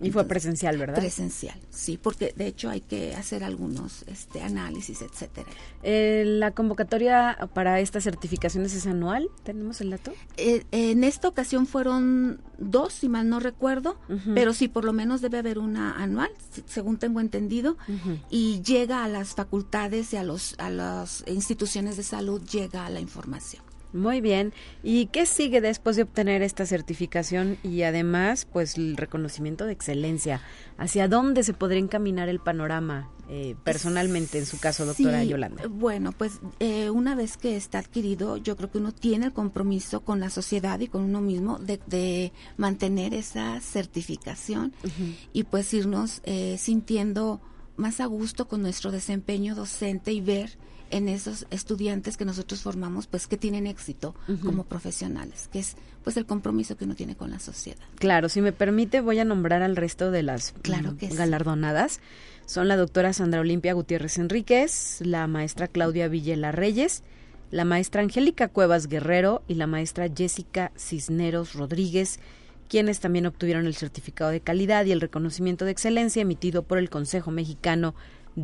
[0.00, 0.96] Y fue presencial, ¿verdad?
[0.96, 5.48] Presencial, sí, porque de hecho hay que hacer algunos este, análisis, etcétera.
[5.82, 9.28] Eh, ¿La convocatoria para estas certificaciones es anual?
[9.42, 10.12] ¿Tenemos el dato?
[10.36, 13.98] Eh, en esta ocasión fueron dos, si mal no recuerdo,
[14.34, 16.30] pero sí, por lo menos debe haber una anual,
[16.66, 17.76] según tengo entendido,
[18.28, 22.90] y llega a las facultades y a, los, a las instituciones de salud, llega a
[22.90, 23.69] la información.
[23.92, 24.52] Muy bien.
[24.82, 30.40] ¿Y qué sigue después de obtener esta certificación y además, pues, el reconocimiento de excelencia?
[30.78, 35.64] ¿Hacia dónde se podría encaminar el panorama eh, personalmente, en su caso, doctora Yolanda?
[35.68, 40.00] Bueno, pues, eh, una vez que está adquirido, yo creo que uno tiene el compromiso
[40.00, 44.72] con la sociedad y con uno mismo de, mantener esa certificación
[45.32, 47.40] y pues irnos eh, sintiendo
[47.76, 50.58] más a gusto con nuestro desempeño docente y ver
[50.90, 56.16] en esos estudiantes que nosotros formamos, pues que tienen éxito como profesionales, que es pues
[56.16, 57.78] el compromiso que uno tiene con la sociedad.
[57.96, 62.00] Claro, si me permite voy a nombrar al resto de las claro que galardonadas.
[62.46, 67.04] Son la doctora Sandra Olimpia Gutiérrez Enríquez, la maestra Claudia Villela Reyes,
[67.50, 72.18] la maestra Angélica Cuevas Guerrero y la maestra Jessica Cisneros Rodríguez,
[72.68, 76.90] quienes también obtuvieron el certificado de calidad y el reconocimiento de excelencia emitido por el
[76.90, 77.94] Consejo Mexicano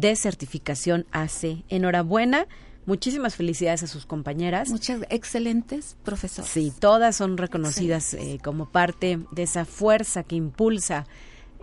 [0.00, 1.64] de Certificación AC.
[1.68, 2.46] Enhorabuena.
[2.84, 4.68] Muchísimas felicidades a sus compañeras.
[4.68, 6.50] Muchas excelentes profesoras.
[6.50, 11.06] Sí, todas son reconocidas eh, como parte de esa fuerza que impulsa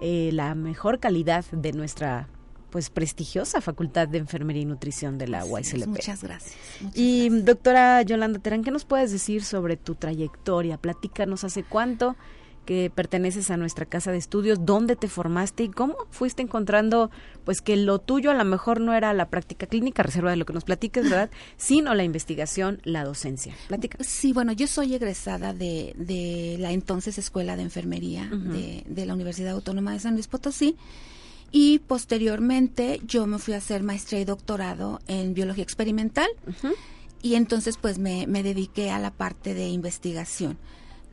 [0.02, 2.28] eh, la mejor calidad de nuestra
[2.72, 5.88] pues prestigiosa Facultad de Enfermería y Nutrición de la UASLP.
[5.88, 6.58] Muchas gracias.
[6.96, 10.78] y doctora Yolanda Terán, ¿qué nos puedes decir sobre tu trayectoria?
[10.78, 12.16] Platícanos hace cuánto
[12.66, 17.12] que perteneces a nuestra casa de estudios, dónde te formaste y cómo fuiste encontrando
[17.46, 20.46] pues que lo tuyo a lo mejor no era la práctica clínica, reserva de lo
[20.46, 21.30] que nos platiques, ¿verdad?
[21.58, 23.54] sino la investigación, la docencia.
[23.68, 23.98] Platica.
[24.02, 29.14] Sí, bueno, yo soy egresada de, de la entonces Escuela de Enfermería de, de la
[29.14, 30.76] Universidad Autónoma de San Luis Potosí
[31.52, 36.28] y posteriormente yo me fui a hacer maestría y doctorado en biología experimental
[37.22, 40.58] y entonces pues me, me, dediqué a la parte de investigación.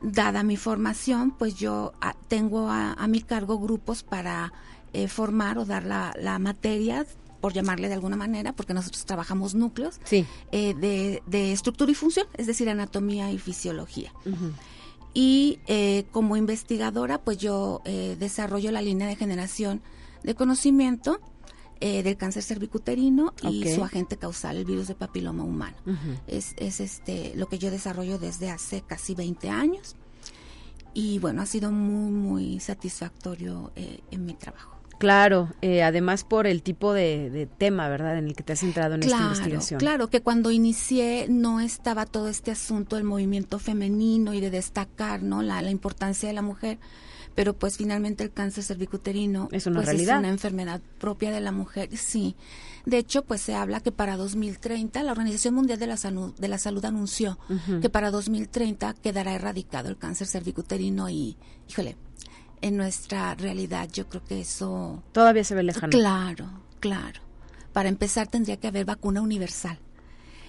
[0.01, 4.51] Dada mi formación, pues yo a, tengo a, a, mi cargo grupos para
[4.93, 7.05] eh, formar o dar la, la, materia
[7.39, 10.25] por llamarle de alguna manera, porque nosotros trabajamos núcleos sí.
[10.51, 14.11] eh, de, de, estructura y función, es decir, anatomía y fisiología.
[14.25, 14.51] Uh -huh.
[15.13, 19.81] Y eh, como investigadora, pues yo eh, desarrollo la línea de generación
[20.23, 21.19] de conocimiento
[21.81, 25.75] eh, del cáncer cervicuterino y su agente causal, el virus de papiloma humano.
[26.27, 29.95] es, es este lo que yo desarrollo desde hace casi 20 años
[30.93, 34.77] y bueno, ha sido muy, muy satisfactorio eh, en mi trabajo.
[34.97, 38.59] Claro, eh, además por el tipo de, de, tema, ¿verdad?, en el que te has
[38.59, 39.79] centrado en claro, esta investigación.
[39.79, 45.23] Claro, que cuando inicié no estaba todo este asunto del movimiento femenino y de destacar,
[45.23, 46.77] ¿no?, la, la importancia de la mujer
[47.35, 50.15] pero pues finalmente el cáncer cervicuterino es una pues realidad.
[50.15, 52.35] es una enfermedad propia de la mujer sí
[52.85, 56.47] de hecho pues se habla que para 2030 la Organización Mundial de la Salud de
[56.47, 57.81] la Salud anunció uh -huh.
[57.81, 61.37] que para 2030 quedará erradicado el cáncer cervicuterino y
[61.69, 61.97] híjole
[62.61, 67.21] en nuestra realidad yo creo que eso todavía se ve lejano claro claro
[67.73, 69.79] para empezar tendría que haber vacuna universal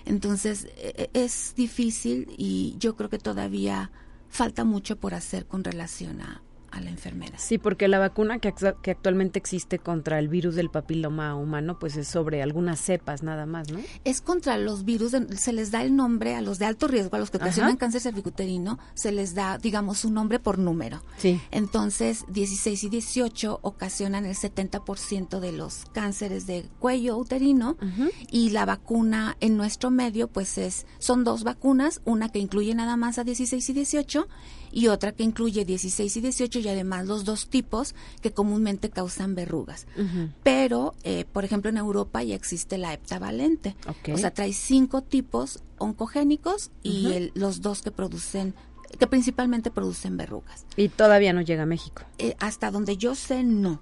[0.05, 0.67] entonces
[1.15, 3.93] es difícil y yo creo que todavía
[4.29, 6.43] falta mucho por hacer con relación a,
[6.73, 7.35] a la enfermedad.
[7.37, 8.53] Sí, porque la vacuna que,
[8.83, 13.47] que, actualmente existe contra el virus del papiloma humano, pues es sobre algunas cepas nada
[13.47, 13.79] más, ¿no?
[14.05, 17.17] Es contra los virus, de, se les da el nombre a los de alto riesgo,
[17.17, 17.79] a los que ocasionan Ajá.
[17.79, 21.03] cáncer cervicuterino, se les da, digamos, un nombre por número.
[21.19, 21.41] Sí.
[21.51, 28.13] Entonces, 16 y 18 ocasionan el 70% de los cánceres de cuello uterino uh -huh.
[28.31, 32.97] y la vacuna en nuestro medio, pues es, son dos vacunas, una que incluye nada
[32.97, 34.29] más a 16 y 18
[34.73, 39.35] y otra que incluye 16 y 18 y además los dos tipos que comúnmente causan
[39.35, 39.87] verrugas.
[39.97, 40.33] Uh -huh.
[40.43, 43.77] Pero, eh, por ejemplo, en Europa ya existe la heptavalente.
[43.87, 44.15] Okay.
[44.15, 46.91] O sea, trae cinco tipos oncogénicos uh -huh.
[46.91, 48.55] y el, los dos que producen
[48.99, 50.67] que principalmente producen verrugas.
[50.77, 52.03] Y todavía no llega a México.
[52.19, 53.81] Eh, hasta donde yo sé, no.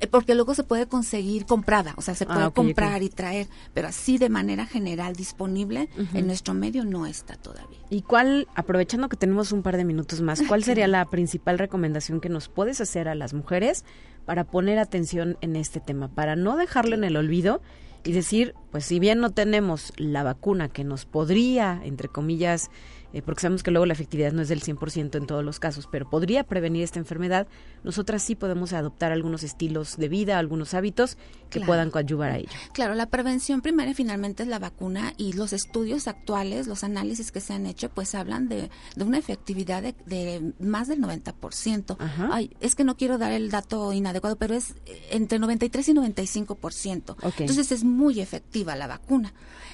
[0.00, 3.06] Eh, porque luego se puede conseguir comprada, o sea, se puede ah, okay, comprar okay.
[3.06, 6.18] y traer, pero así de manera general disponible uh -huh.
[6.18, 7.78] en nuestro medio no está todavía.
[7.90, 12.20] ¿Y cuál, aprovechando que tenemos un par de minutos más, cuál sería la principal recomendación
[12.20, 13.84] que nos puedes hacer a las mujeres
[14.24, 17.60] para poner atención en este tema, para no dejarlo en el olvido
[18.04, 22.70] y decir, pues si bien no tenemos la vacuna que nos podría, entre comillas,
[23.12, 25.88] eh, porque sabemos que luego la efectividad no es del 100% en todos los casos,
[25.90, 27.46] pero podría prevenir esta enfermedad,
[27.82, 31.16] nosotras sí podemos adoptar algunos estilos de vida, algunos hábitos
[31.48, 31.66] que claro.
[31.66, 32.50] puedan coadyuvar a ello.
[32.74, 37.40] Claro, la prevención primaria finalmente es la vacuna y los estudios actuales, los análisis que
[37.40, 41.96] se han hecho, pues hablan de, de una efectividad de, de, más del 90%.
[41.98, 42.28] Ajá.
[42.30, 44.74] Ay, es que no quiero dar el dato inadecuado, pero es
[45.10, 47.16] entre 93 y 95%.
[47.16, 47.32] Okay.
[47.38, 49.32] Entonces es muy efectiva la vacuna.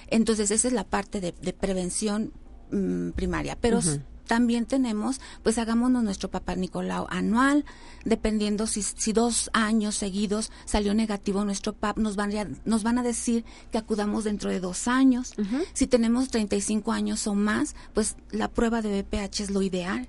[0.09, 2.33] Entonces esa es la parte de, de prevención
[2.75, 4.03] mmm, primaria, pero uh -huh.
[4.27, 7.65] también tenemos, pues hagámonos nuestro papá Nicolau anual,
[8.05, 12.99] dependiendo si, si dos años seguidos salió negativo nuestro PAP, nos van, a, nos van
[12.99, 15.35] a decir que acudamos dentro de dos años.
[15.39, 15.65] Uh -huh.
[15.73, 20.09] Si tenemos 35 años o más, pues la prueba de BPH es lo ideal.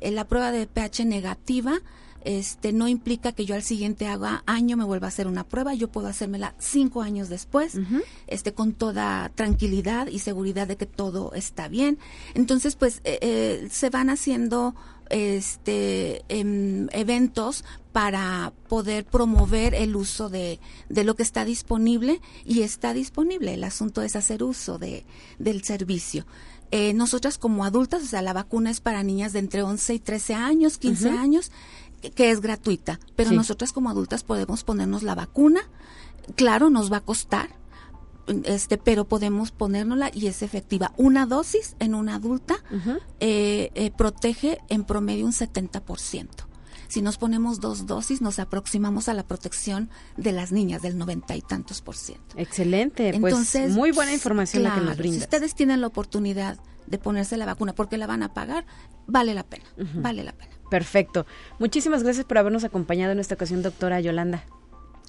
[0.00, 1.80] Eh, la prueba de BPH negativa
[2.24, 5.74] este no implica que yo al siguiente haga año me vuelva a hacer una prueba,
[5.74, 8.02] yo puedo hacérmela cinco años después, uh -huh.
[8.26, 11.98] este con toda tranquilidad y seguridad de que todo está bien.
[12.34, 14.74] Entonces, pues eh, eh, se van haciendo
[15.10, 22.62] este eh, eventos para poder promover el uso de, de, lo que está disponible y
[22.62, 23.54] está disponible.
[23.54, 25.04] El asunto es hacer uso de,
[25.38, 26.26] del servicio.
[26.70, 29.98] Eh, nosotras como adultas, o sea, la vacuna es para niñas de entre 11 y
[30.00, 31.18] 13 años, 15 uh -huh.
[31.18, 31.50] años,
[32.00, 33.36] que, es gratuita, pero sí.
[33.36, 35.60] nosotras como adultas podemos ponernos la vacuna,
[36.36, 37.50] claro, nos va a costar,
[38.44, 40.92] este, pero podemos ponérnosla y es efectiva.
[40.96, 42.56] Una dosis en una adulta
[43.20, 46.26] eh, eh, protege en promedio un 70%.
[46.88, 51.36] Si nos ponemos dos dosis, nos aproximamos a la protección de las niñas del noventa
[51.36, 52.34] y tantos por ciento.
[52.36, 55.18] Excelente, pues, Entonces, pues muy buena información la que nos brinda.
[55.18, 58.64] Si ustedes tienen la oportunidad de ponerse la vacuna porque la van a pagar,
[59.06, 60.57] vale la pena, vale la pena.
[60.70, 61.26] Perfecto.
[61.58, 64.44] Muchísimas gracias por habernos acompañado en esta ocasión, doctora Yolanda.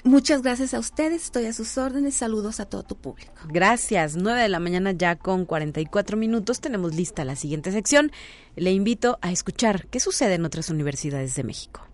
[0.05, 3.33] Muchas gracias a ustedes, estoy a sus órdenes, saludos a todo tu público.
[3.49, 8.11] Gracias, 9 de la mañana ya con 44 minutos, tenemos lista la siguiente sección.
[8.55, 11.85] Le invito a escuchar qué sucede en otras universidades de México.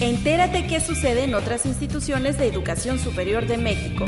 [0.00, 4.04] Entérate qué sucede en otras instituciones de educación superior de México.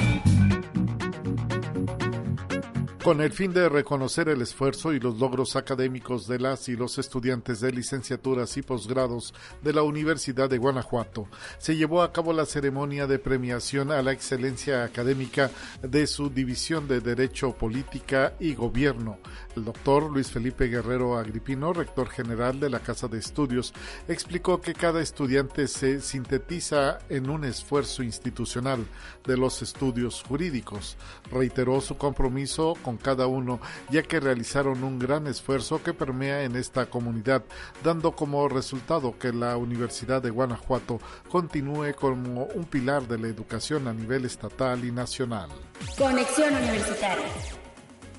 [3.03, 6.99] Con el fin de reconocer el esfuerzo y los logros académicos de las y los
[6.99, 11.27] estudiantes de licenciaturas y posgrados de la Universidad de Guanajuato,
[11.59, 15.51] se llevó a cabo la ceremonia de premiación a la excelencia académica
[15.83, 19.19] de su División de Derecho, Política y Gobierno.
[19.57, 23.75] El doctor Luis Felipe Guerrero Agripino, rector general de la Casa de Estudios,
[24.07, 28.87] explicó que cada estudiante se sintetiza en un esfuerzo institucional
[29.27, 30.97] de los estudios jurídicos.
[31.33, 36.57] Reiteró su compromiso con cada uno, ya que realizaron un gran esfuerzo que permea en
[36.57, 37.45] esta comunidad,
[37.82, 43.88] dando como resultado que la Universidad de Guanajuato continúe como un pilar de la educación
[43.88, 45.49] a nivel estatal y nacional.
[45.97, 47.62] Conexión Universitaria.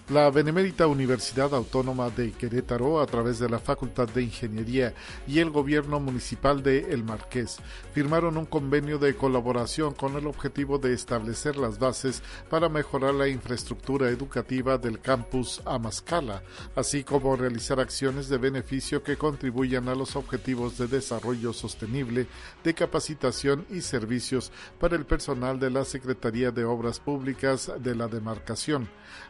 [0.10, 4.94] La Benemérita Universidad Autónoma de Querétaro, a través de la Facultad de Ingeniería
[5.26, 7.56] y el Gobierno Municipal de El Marqués,
[7.94, 13.30] firmaron un convenio de colaboración con el objetivo de establecer las bases para mejorar la
[13.30, 16.44] infraestructura educativa del campus Amascala,
[16.76, 22.28] así como realizar acciones de beneficio que contribuyan a los objetivos de desarrollo sostenible,
[22.62, 24.52] de capacitación y servicios
[24.82, 28.90] para el personal de la Secretaría de Obras Públicas de la demarcación.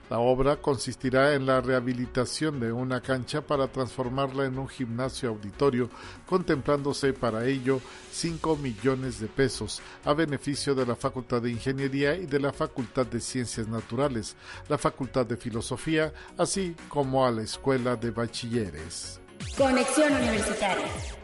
[0.10, 5.89] La obra consistirá en la rehabilitación de una cancha para transformarla en un gimnasio auditorio,
[6.26, 7.82] contemplándose para ello
[8.12, 13.06] 5 millones de pesos a beneficio de la Facultad de Ingeniería y de la Facultad
[13.06, 14.36] de Ciencias Naturales,
[14.70, 19.20] la Facultad de Filosofía, así como a la Escuela de Bachilleres.
[19.58, 21.22] Conexión Universitaria.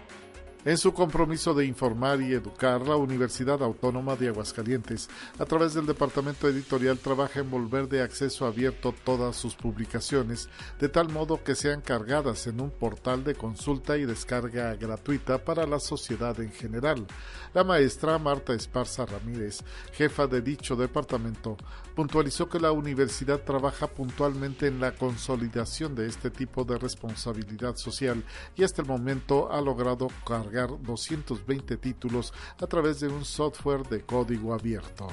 [0.66, 5.86] En su compromiso de informar y educar, la Universidad Autónoma de Aguascalientes, a través del
[5.86, 11.56] Departamento Editorial, trabaja en volver de acceso abierto todas sus publicaciones, de tal modo que
[11.56, 17.08] sean cargadas en un portal de consulta y descarga gratuita para la sociedad en general.
[17.54, 21.56] La maestra Marta Esparza Ramírez, jefa de dicho departamento,
[22.00, 28.24] puntualizó que la universidad trabaja puntualmente en la consolidación de este tipo de responsabilidad social
[28.56, 34.00] y hasta el momento ha logrado cargar 220 títulos a través de un software de
[34.04, 35.10] código abierto.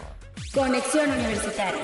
[0.55, 1.83] Conexión Universitaria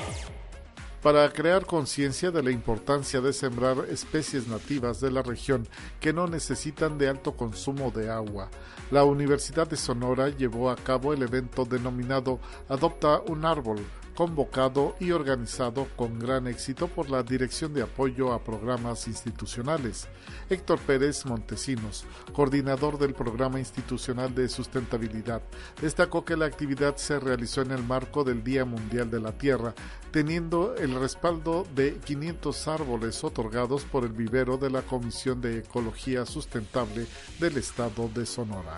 [1.03, 5.67] para crear conciencia de la importancia de sembrar especies nativas de la región
[5.99, 8.51] que no necesitan de alto consumo de agua.
[8.93, 12.39] La Universidad de Sonora llevó a cabo el evento denominado
[12.69, 13.81] Adopta un árbol,
[14.15, 20.09] convocado y organizado con gran éxito por la Dirección de Apoyo a Programas Institucionales.
[20.51, 25.43] Héctor Pérez Montesinos, coordinador del Programa Institucional de Sustentabilidad,
[25.81, 29.75] destacó que la actividad se realizó en el marco del Día Mundial de la Tierra,
[30.11, 36.27] teniendo el respaldo de 500 árboles otorgados por el vivero de la Comisión de Ecología
[36.27, 37.07] Sustentable
[37.41, 38.77] del Estado de Sonora.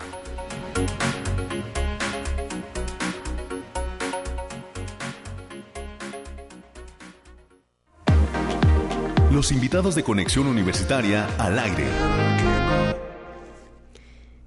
[9.35, 11.83] Los invitados de Conexión Universitaria al aire.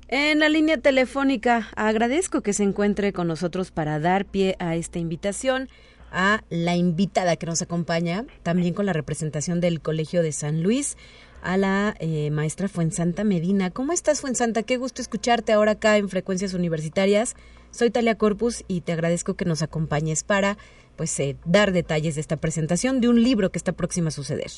[0.08, 4.98] En la línea telefónica agradezco que se encuentre con nosotros para dar pie a esta
[4.98, 5.68] invitación
[6.10, 10.96] a la invitada que nos acompaña, también con la representación del Colegio de San Luis,
[11.42, 13.70] a la eh, maestra Fuensanta Medina.
[13.70, 14.62] ¿Cómo estás, Fuensanta?
[14.62, 17.36] Qué gusto escucharte ahora acá en Frecuencias Universitarias.
[17.72, 20.56] Soy Talia Corpus y te agradezco que nos acompañes para
[20.96, 24.50] pues eh, dar detalles de esta presentación de un libro que está próximo a suceder.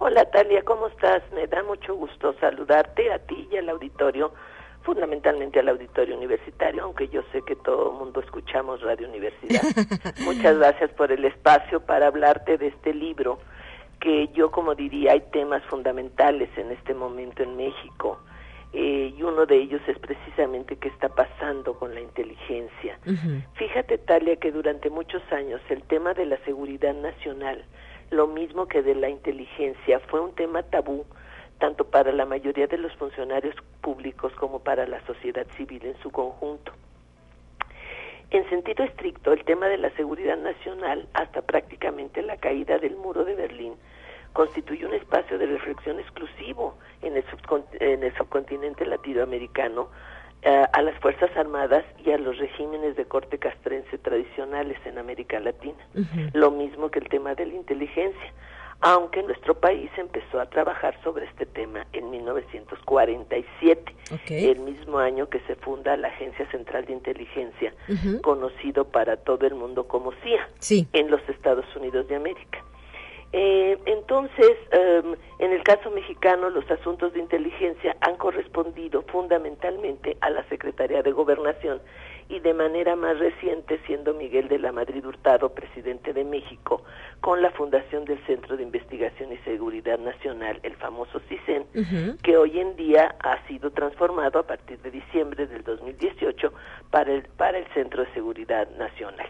[0.00, 1.24] Hola Talia, ¿cómo estás?
[1.32, 4.32] Me da mucho gusto saludarte a ti y al auditorio,
[4.82, 9.60] fundamentalmente al auditorio universitario, aunque yo sé que todo el mundo escuchamos Radio Universidad.
[10.24, 13.40] Muchas gracias por el espacio para hablarte de este libro,
[13.98, 18.20] que yo como diría hay temas fundamentales en este momento en México.
[18.72, 23.00] Eh, y uno de ellos es precisamente qué está pasando con la inteligencia.
[23.54, 27.64] Fíjate, Talia, que durante muchos años el tema de la seguridad nacional
[28.10, 31.04] lo mismo que de la inteligencia, fue un tema tabú
[31.58, 36.10] tanto para la mayoría de los funcionarios públicos como para la sociedad civil en su
[36.10, 36.72] conjunto.
[38.30, 43.24] En sentido estricto, el tema de la seguridad nacional, hasta prácticamente la caída del muro
[43.24, 43.74] de Berlín,
[44.34, 47.24] constituye un espacio de reflexión exclusivo en el,
[47.80, 49.88] en el subcontinente latinoamericano
[50.44, 55.78] a las Fuerzas Armadas y a los regímenes de corte castrense tradicionales en América Latina.
[56.32, 58.32] Lo mismo que el tema de la inteligencia.
[58.80, 63.92] Aunque nuestro país empezó a trabajar sobre este tema en 1947,
[64.28, 67.74] el mismo año que se funda la Agencia Central de Inteligencia,
[68.22, 70.48] conocido para todo el mundo como CIA,
[70.92, 72.62] en los Estados Unidos de América.
[73.32, 80.30] Eh, entonces, em, en el caso mexicano, los asuntos de inteligencia han correspondido fundamentalmente a
[80.30, 81.80] la Secretaría de Gobernación
[82.30, 86.82] y de manera más reciente siendo Miguel de la Madrid Hurtado presidente de México
[87.20, 91.64] con la fundación del Centro de Investigación y Seguridad Nacional, el famoso CISEN,
[92.22, 96.52] que hoy en día ha sido transformado a partir de diciembre del 2018
[96.90, 99.28] para el, para el Centro de Seguridad Nacional.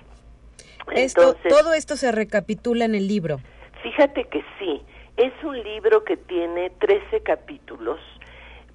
[0.92, 3.40] Esto, todo esto se recapitula en el libro.
[3.82, 4.82] Fíjate que sí,
[5.16, 8.00] es un libro que tiene 13 capítulos,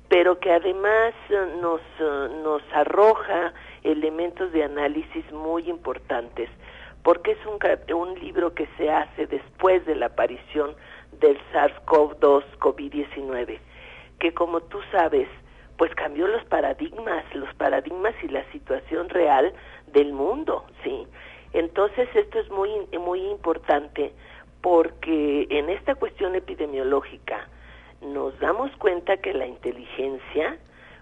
[0.08, 6.50] pero que además eh, nos, eh, nos arroja elementos de análisis muy importantes,
[7.04, 7.60] porque es un,
[7.98, 10.76] un libro que se hace después de la aparición
[11.20, 13.60] del SARS-CoV-2, COVID-19,
[14.20, 15.28] que como tú sabes,
[15.78, 19.54] pues cambió los paradigmas, los paradigmas y la situación real
[19.88, 21.08] del mundo, ¿sí?
[21.54, 24.14] Entonces esto es muy, muy importante
[24.64, 27.50] porque en esta cuestión epidemiológica
[28.02, 30.58] nos damos cuenta que la inteligencia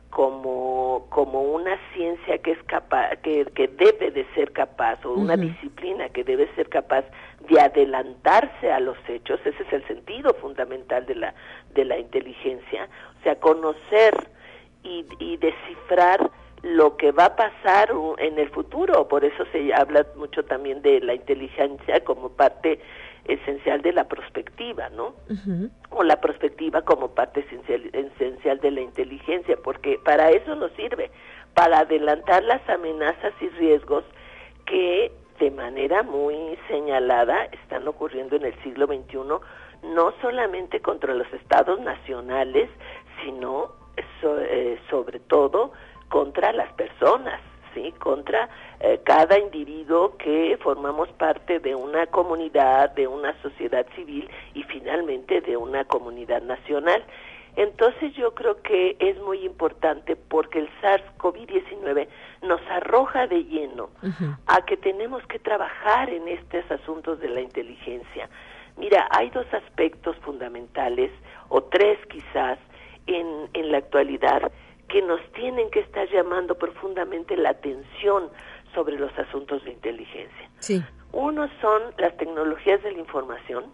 [0.09, 5.37] como, como una ciencia que es capaz, que, que debe de ser capaz, o una
[5.37, 7.05] disciplina que debe ser capaz
[7.47, 11.33] de adelantarse a los hechos, ese es el sentido fundamental de la,
[11.75, 12.89] de la inteligencia,
[13.19, 14.27] o sea, conocer
[14.83, 16.31] y, y descifrar
[16.63, 20.99] lo que va a pasar en el futuro, por eso se habla mucho también de
[20.99, 22.79] la inteligencia como parte
[23.25, 25.13] esencial de la prospectiva, ¿no?
[25.89, 31.11] O la prospectiva como parte esencial, esencial de la inteligencia, porque para eso nos sirve,
[31.53, 34.03] para adelantar las amenazas y riesgos
[34.65, 39.17] que de manera muy señalada están ocurriendo en el siglo XXI,
[39.83, 42.69] no solamente contra los estados nacionales,
[43.23, 43.71] sino
[44.23, 45.71] eh, sobre todo
[46.09, 47.41] contra las personas,
[47.73, 47.91] ¿sí?
[47.93, 48.49] Contra
[48.83, 55.39] eh, cada individuo que formamos parte de una comunidad, de una sociedad civil y finalmente
[55.41, 57.03] de una comunidad nacional.
[57.55, 62.07] Entonces yo creo que es muy importante porque el SARS-CoV-19
[62.41, 63.89] nos arroja de lleno
[64.47, 68.29] a que tenemos que trabajar en estos asuntos de la inteligencia.
[68.77, 71.11] Mira, hay dos aspectos fundamentales,
[71.49, 72.57] o tres quizás,
[73.05, 74.51] en, en la actualidad
[74.87, 78.29] que nos tienen que estar llamando profundamente la atención
[78.73, 80.49] sobre los asuntos de inteligencia.
[80.59, 80.83] Sí.
[81.11, 83.65] Uno son las tecnologías de la información,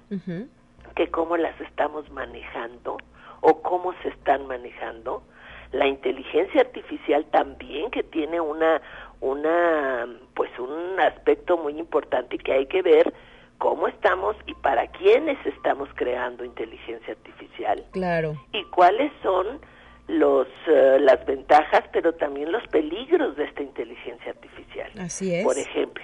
[0.96, 2.98] que cómo las estamos manejando
[3.42, 5.24] o cómo se están manejando.
[5.72, 8.82] La inteligencia artificial también que tiene una
[9.20, 13.14] una pues un aspecto muy importante y que hay que ver
[13.58, 17.84] cómo estamos y para quiénes estamos creando inteligencia artificial.
[17.92, 18.36] Claro.
[18.54, 19.60] Y cuáles son
[20.08, 24.92] los eh, las ventajas, pero también los peligros de esta inteligencia artificial.
[25.00, 25.44] Así es.
[25.44, 26.04] Por ejemplo,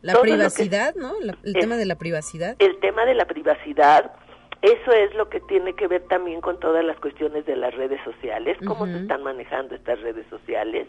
[0.00, 1.12] la privacidad, ¿no?
[1.44, 2.56] el tema de la privacidad.
[2.58, 4.12] El tema de la privacidad,
[4.60, 8.00] eso es lo que tiene que ver también con todas las cuestiones de las redes
[8.04, 10.86] sociales, cómo se están manejando estas redes sociales.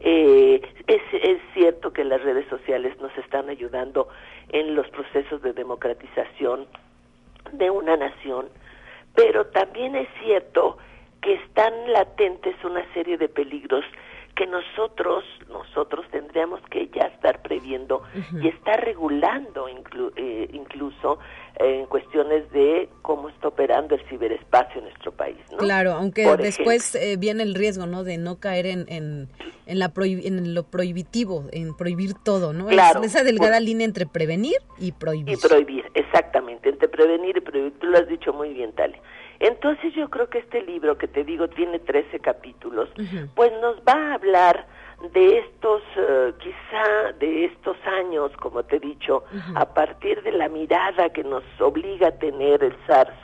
[0.00, 4.08] Eh, es, es cierto que las redes sociales nos están ayudando
[4.50, 6.66] en los procesos de democratización
[7.52, 8.48] de una nación,
[9.14, 10.78] pero también es cierto
[11.22, 13.84] que están latentes una serie de peligros
[14.38, 18.02] que nosotros nosotros tendríamos que ya estar previendo
[18.40, 21.18] y estar regulando eh, incluso
[21.56, 25.38] en cuestiones de cómo está operando el ciberespacio en nuestro país.
[25.58, 28.04] Claro, aunque después eh, viene el riesgo, ¿no?
[28.04, 29.28] De no caer en, en,
[29.66, 32.68] en la en lo prohibitivo, en prohibir todo, ¿no?
[32.68, 35.34] Claro, esa delgada línea entre prevenir y prohibir.
[35.36, 37.72] Y prohibir, exactamente, entre prevenir y prohibir.
[37.80, 39.00] Tú lo has dicho muy bien, Tale.
[39.40, 42.88] Entonces yo creo que este libro que te digo tiene 13 capítulos,
[43.34, 44.66] pues nos va a hablar
[45.12, 49.22] de estos, eh, quizá de estos años, como te he dicho,
[49.54, 53.14] a partir de la mirada que nos obliga a tener el SARS.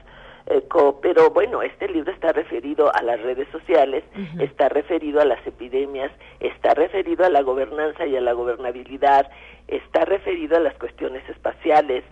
[0.47, 0.63] Eh,
[1.03, 4.05] pero bueno, este libro está referido a las redes sociales,
[4.39, 9.29] está referido a las epidemias, está referido a la gobernanza y a la gobernabilidad,
[9.67, 12.05] está referido a las cuestiones espaciales,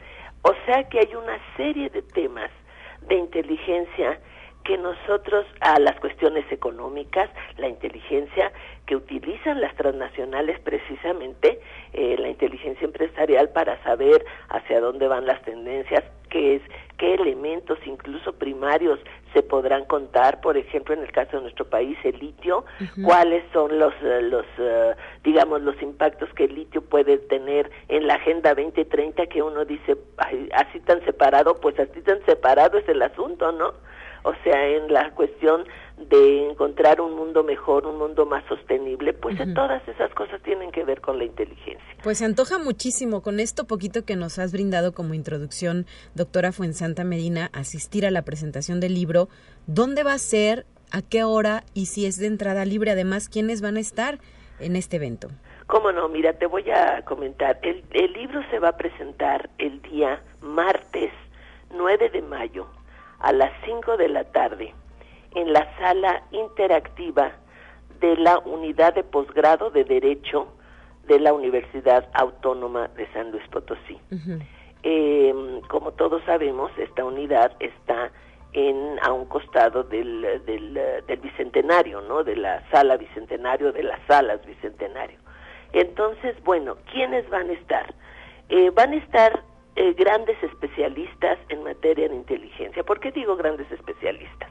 [0.43, 2.51] o sea que hay una serie de temas
[3.09, 4.19] de inteligencia
[4.65, 8.53] que nosotros a las cuestiones económicas, la inteligencia
[8.87, 11.61] que utilizan las transnacionales precisamente,
[11.93, 16.63] eh, la inteligencia empresarial para saber hacia dónde van las tendencias, qué es,
[16.99, 18.99] qué elementos incluso primarios
[19.33, 22.65] se podrán contar, por ejemplo, en el caso de nuestro país, el litio,
[23.03, 28.07] cuáles son los, eh, los eh, digamos, los impactos que el litio puede tener en
[28.07, 29.97] la Agenda 2030, que uno dice,
[30.53, 33.73] así tan separado, pues así tan separado es el asunto, ¿no?
[34.25, 35.65] o sea, en la cuestión
[36.09, 40.85] de encontrar un mundo mejor, un mundo más sostenible, pues todas esas cosas tienen que
[40.85, 41.85] ver con la inteligencia.
[42.03, 47.05] Pues se antoja muchísimo con esto poquito que nos has brindado como introducción, doctora Fuensanta
[47.05, 49.29] Medina, asistir a la presentación del libro.
[49.67, 50.67] ¿Dónde va a ser?
[50.91, 51.65] ¿A qué hora?
[51.75, 54.19] Y si es de entrada libre, además, ¿quiénes van a estar
[54.61, 55.29] en este evento?
[55.67, 57.59] Cómo no, mira, te voy a comentar.
[57.63, 61.13] El, el libro se va a presentar el día martes
[61.75, 62.67] 9 de mayo
[63.21, 64.75] a las 5 de la tarde
[65.35, 67.33] en la sala interactiva
[68.01, 70.49] de la Unidad de Posgrado de Derecho
[71.07, 73.99] de la Universidad Autónoma de San Luis Potosí.
[74.83, 78.11] Em, como todos sabemos, esta unidad está
[78.53, 80.75] en a un costado del, del,
[81.07, 82.23] del, bicentenario, ¿no?
[82.23, 85.19] De la sala bicentenario, de las salas bicentenario.
[85.73, 87.95] Entonces, bueno, ¿quiénes van a estar?
[88.49, 89.43] Eh, van a estar
[89.75, 92.83] eh, grandes especialistas en materia de inteligencia.
[92.83, 94.51] ¿Por qué digo grandes especialistas?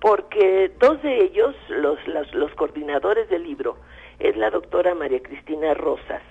[0.00, 1.98] Porque dos de ellos, los,
[2.32, 3.76] los, coordinadores del libro,
[4.18, 6.22] es la doctora María Cristina Rosas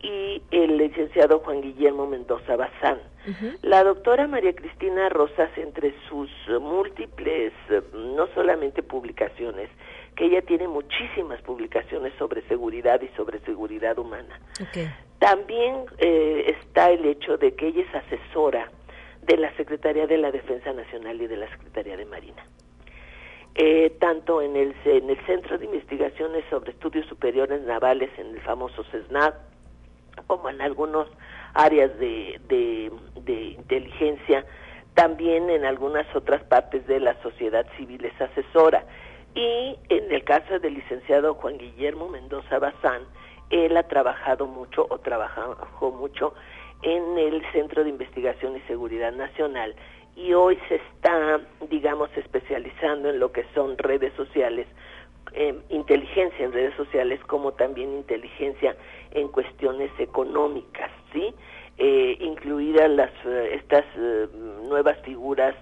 [0.00, 2.98] y el licenciado Juan Guillermo Mendoza Bazán.
[3.62, 6.30] La doctora María Cristina Rosas, entre sus
[6.60, 7.52] múltiples,
[7.92, 9.68] no solamente publicaciones,
[10.16, 14.40] que ella tiene muchísimas publicaciones sobre seguridad y sobre seguridad humana.
[15.18, 18.70] También eh, está el hecho de que ella es asesora
[19.22, 22.44] de la Secretaría de la Defensa Nacional y de la Secretaría de Marina.
[23.60, 28.40] Eh, tanto en el, en el Centro de Investigaciones sobre Estudios Superiores Navales, en el
[28.42, 29.34] famoso CESNAV,
[30.28, 31.08] como en algunas
[31.54, 32.92] áreas de, de,
[33.22, 34.46] de inteligencia,
[34.94, 38.84] también en algunas otras partes de la sociedad civil es asesora.
[39.34, 43.02] Y en el caso del licenciado Juan Guillermo Mendoza Bazán,
[43.50, 46.32] él ha trabajado mucho o trabajó mucho
[46.82, 49.74] en el Centro de Investigación y Seguridad Nacional
[50.18, 51.40] y hoy se está,
[51.70, 54.66] digamos, especializando en lo que son redes sociales,
[55.68, 58.76] inteligencia en redes sociales como también inteligencia
[59.12, 61.32] en cuestiones económicas, ¿sí?
[61.76, 64.26] Eh, incluidas las, eh, estas eh,
[64.64, 65.54] nuevas figuras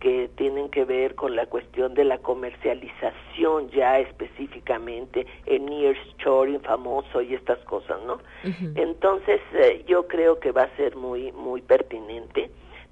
[0.00, 7.20] que tienen que ver con la cuestión de la comercialización ya específicamente, el nearshoring famoso
[7.20, 8.18] y estas cosas, ¿no?
[8.74, 12.50] Entonces eh, yo creo que va a ser muy muy pertinente.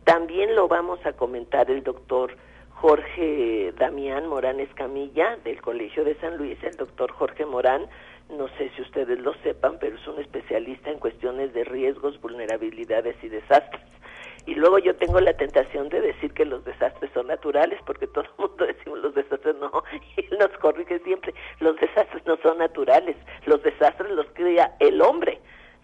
[0.09, 2.35] También lo vamos a comentar el doctor
[2.71, 7.87] Jorge Damián Morán Escamilla del Colegio de San Luis, el doctor Jorge Morán,
[8.31, 13.23] no sé si ustedes lo sepan, pero es un especialista en cuestiones de riesgos, vulnerabilidades
[13.23, 13.83] y desastres.
[14.47, 18.25] Y luego yo tengo la tentación de decir que los desastres son naturales, porque todo
[18.25, 19.71] el mundo decimos los desastres no,
[20.17, 25.03] y él nos corrige siempre, los desastres no son naturales, los desastres los crea el
[25.03, 25.39] hombre,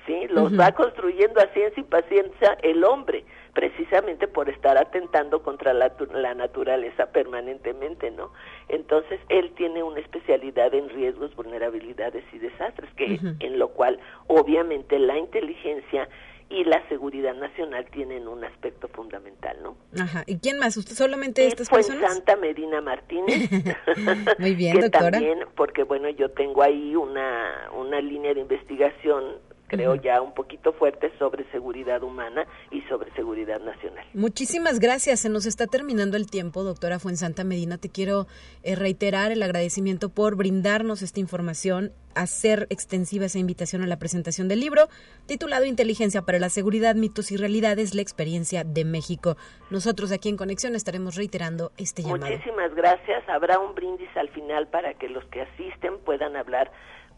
[0.07, 0.29] ¿sí?
[0.31, 5.93] Los va construyendo a ciencia y paciencia el hombre, precisamente por estar atentando contra la,
[6.13, 8.33] la naturaleza permanentemente, ¿no?
[8.69, 14.99] Entonces, él tiene una especialidad en riesgos, vulnerabilidades y desastres, que en lo cual obviamente
[14.99, 16.09] la inteligencia
[16.51, 19.77] y la seguridad nacional tienen un aspecto fundamental, ¿no?
[19.99, 20.25] Ajá.
[20.27, 20.77] ¿Y quién más?
[20.77, 22.13] ¿Usted solamente estas fue personas?
[22.13, 23.51] Santa Medina Martínez.
[24.39, 25.13] Muy bien, doctora.
[25.13, 29.39] También, porque bueno, yo tengo ahí una, una línea de investigación
[29.77, 34.05] creo ya un poquito fuerte sobre seguridad humana y sobre seguridad nacional.
[34.14, 35.20] Muchísimas gracias.
[35.20, 37.79] Se nos está terminando el tiempo, doctora Fuensanta Medina.
[37.79, 38.27] Te quiero
[38.62, 44.49] eh, reiterar el agradecimiento por brindarnos esta información, hacer extensiva esa invitación a la presentación
[44.49, 44.89] del libro
[45.27, 49.37] titulado Inteligencia para la Seguridad, Mitos y Realidades, la experiencia de México.
[49.70, 52.31] Nosotros aquí en Conexión estaremos reiterando este llamado.
[52.31, 53.29] Muchísimas gracias.
[53.29, 56.70] Habrá un brindis al final para que los que asisten puedan hablar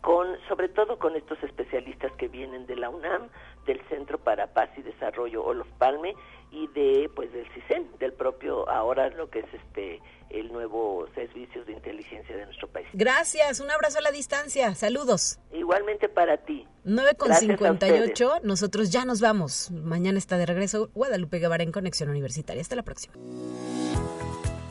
[0.07, 3.29] con, sobre todo con estos especialistas que vienen de la UNAM,
[3.67, 6.15] del Centro para Paz y Desarrollo Olof Palme
[6.53, 10.01] y de pues del CISEN, del propio ahora lo que es este
[10.31, 12.87] el nuevo servicio de inteligencia de nuestro país.
[12.93, 15.41] Gracias, un abrazo a la distancia, saludos.
[15.53, 16.69] Igualmente para ti.
[16.85, 19.73] 9 con 58, nosotros ya nos vamos.
[19.73, 22.63] Mañana está de regreso Guadalupe Guevara en Conexión Universitaria.
[22.63, 23.15] Hasta la próxima.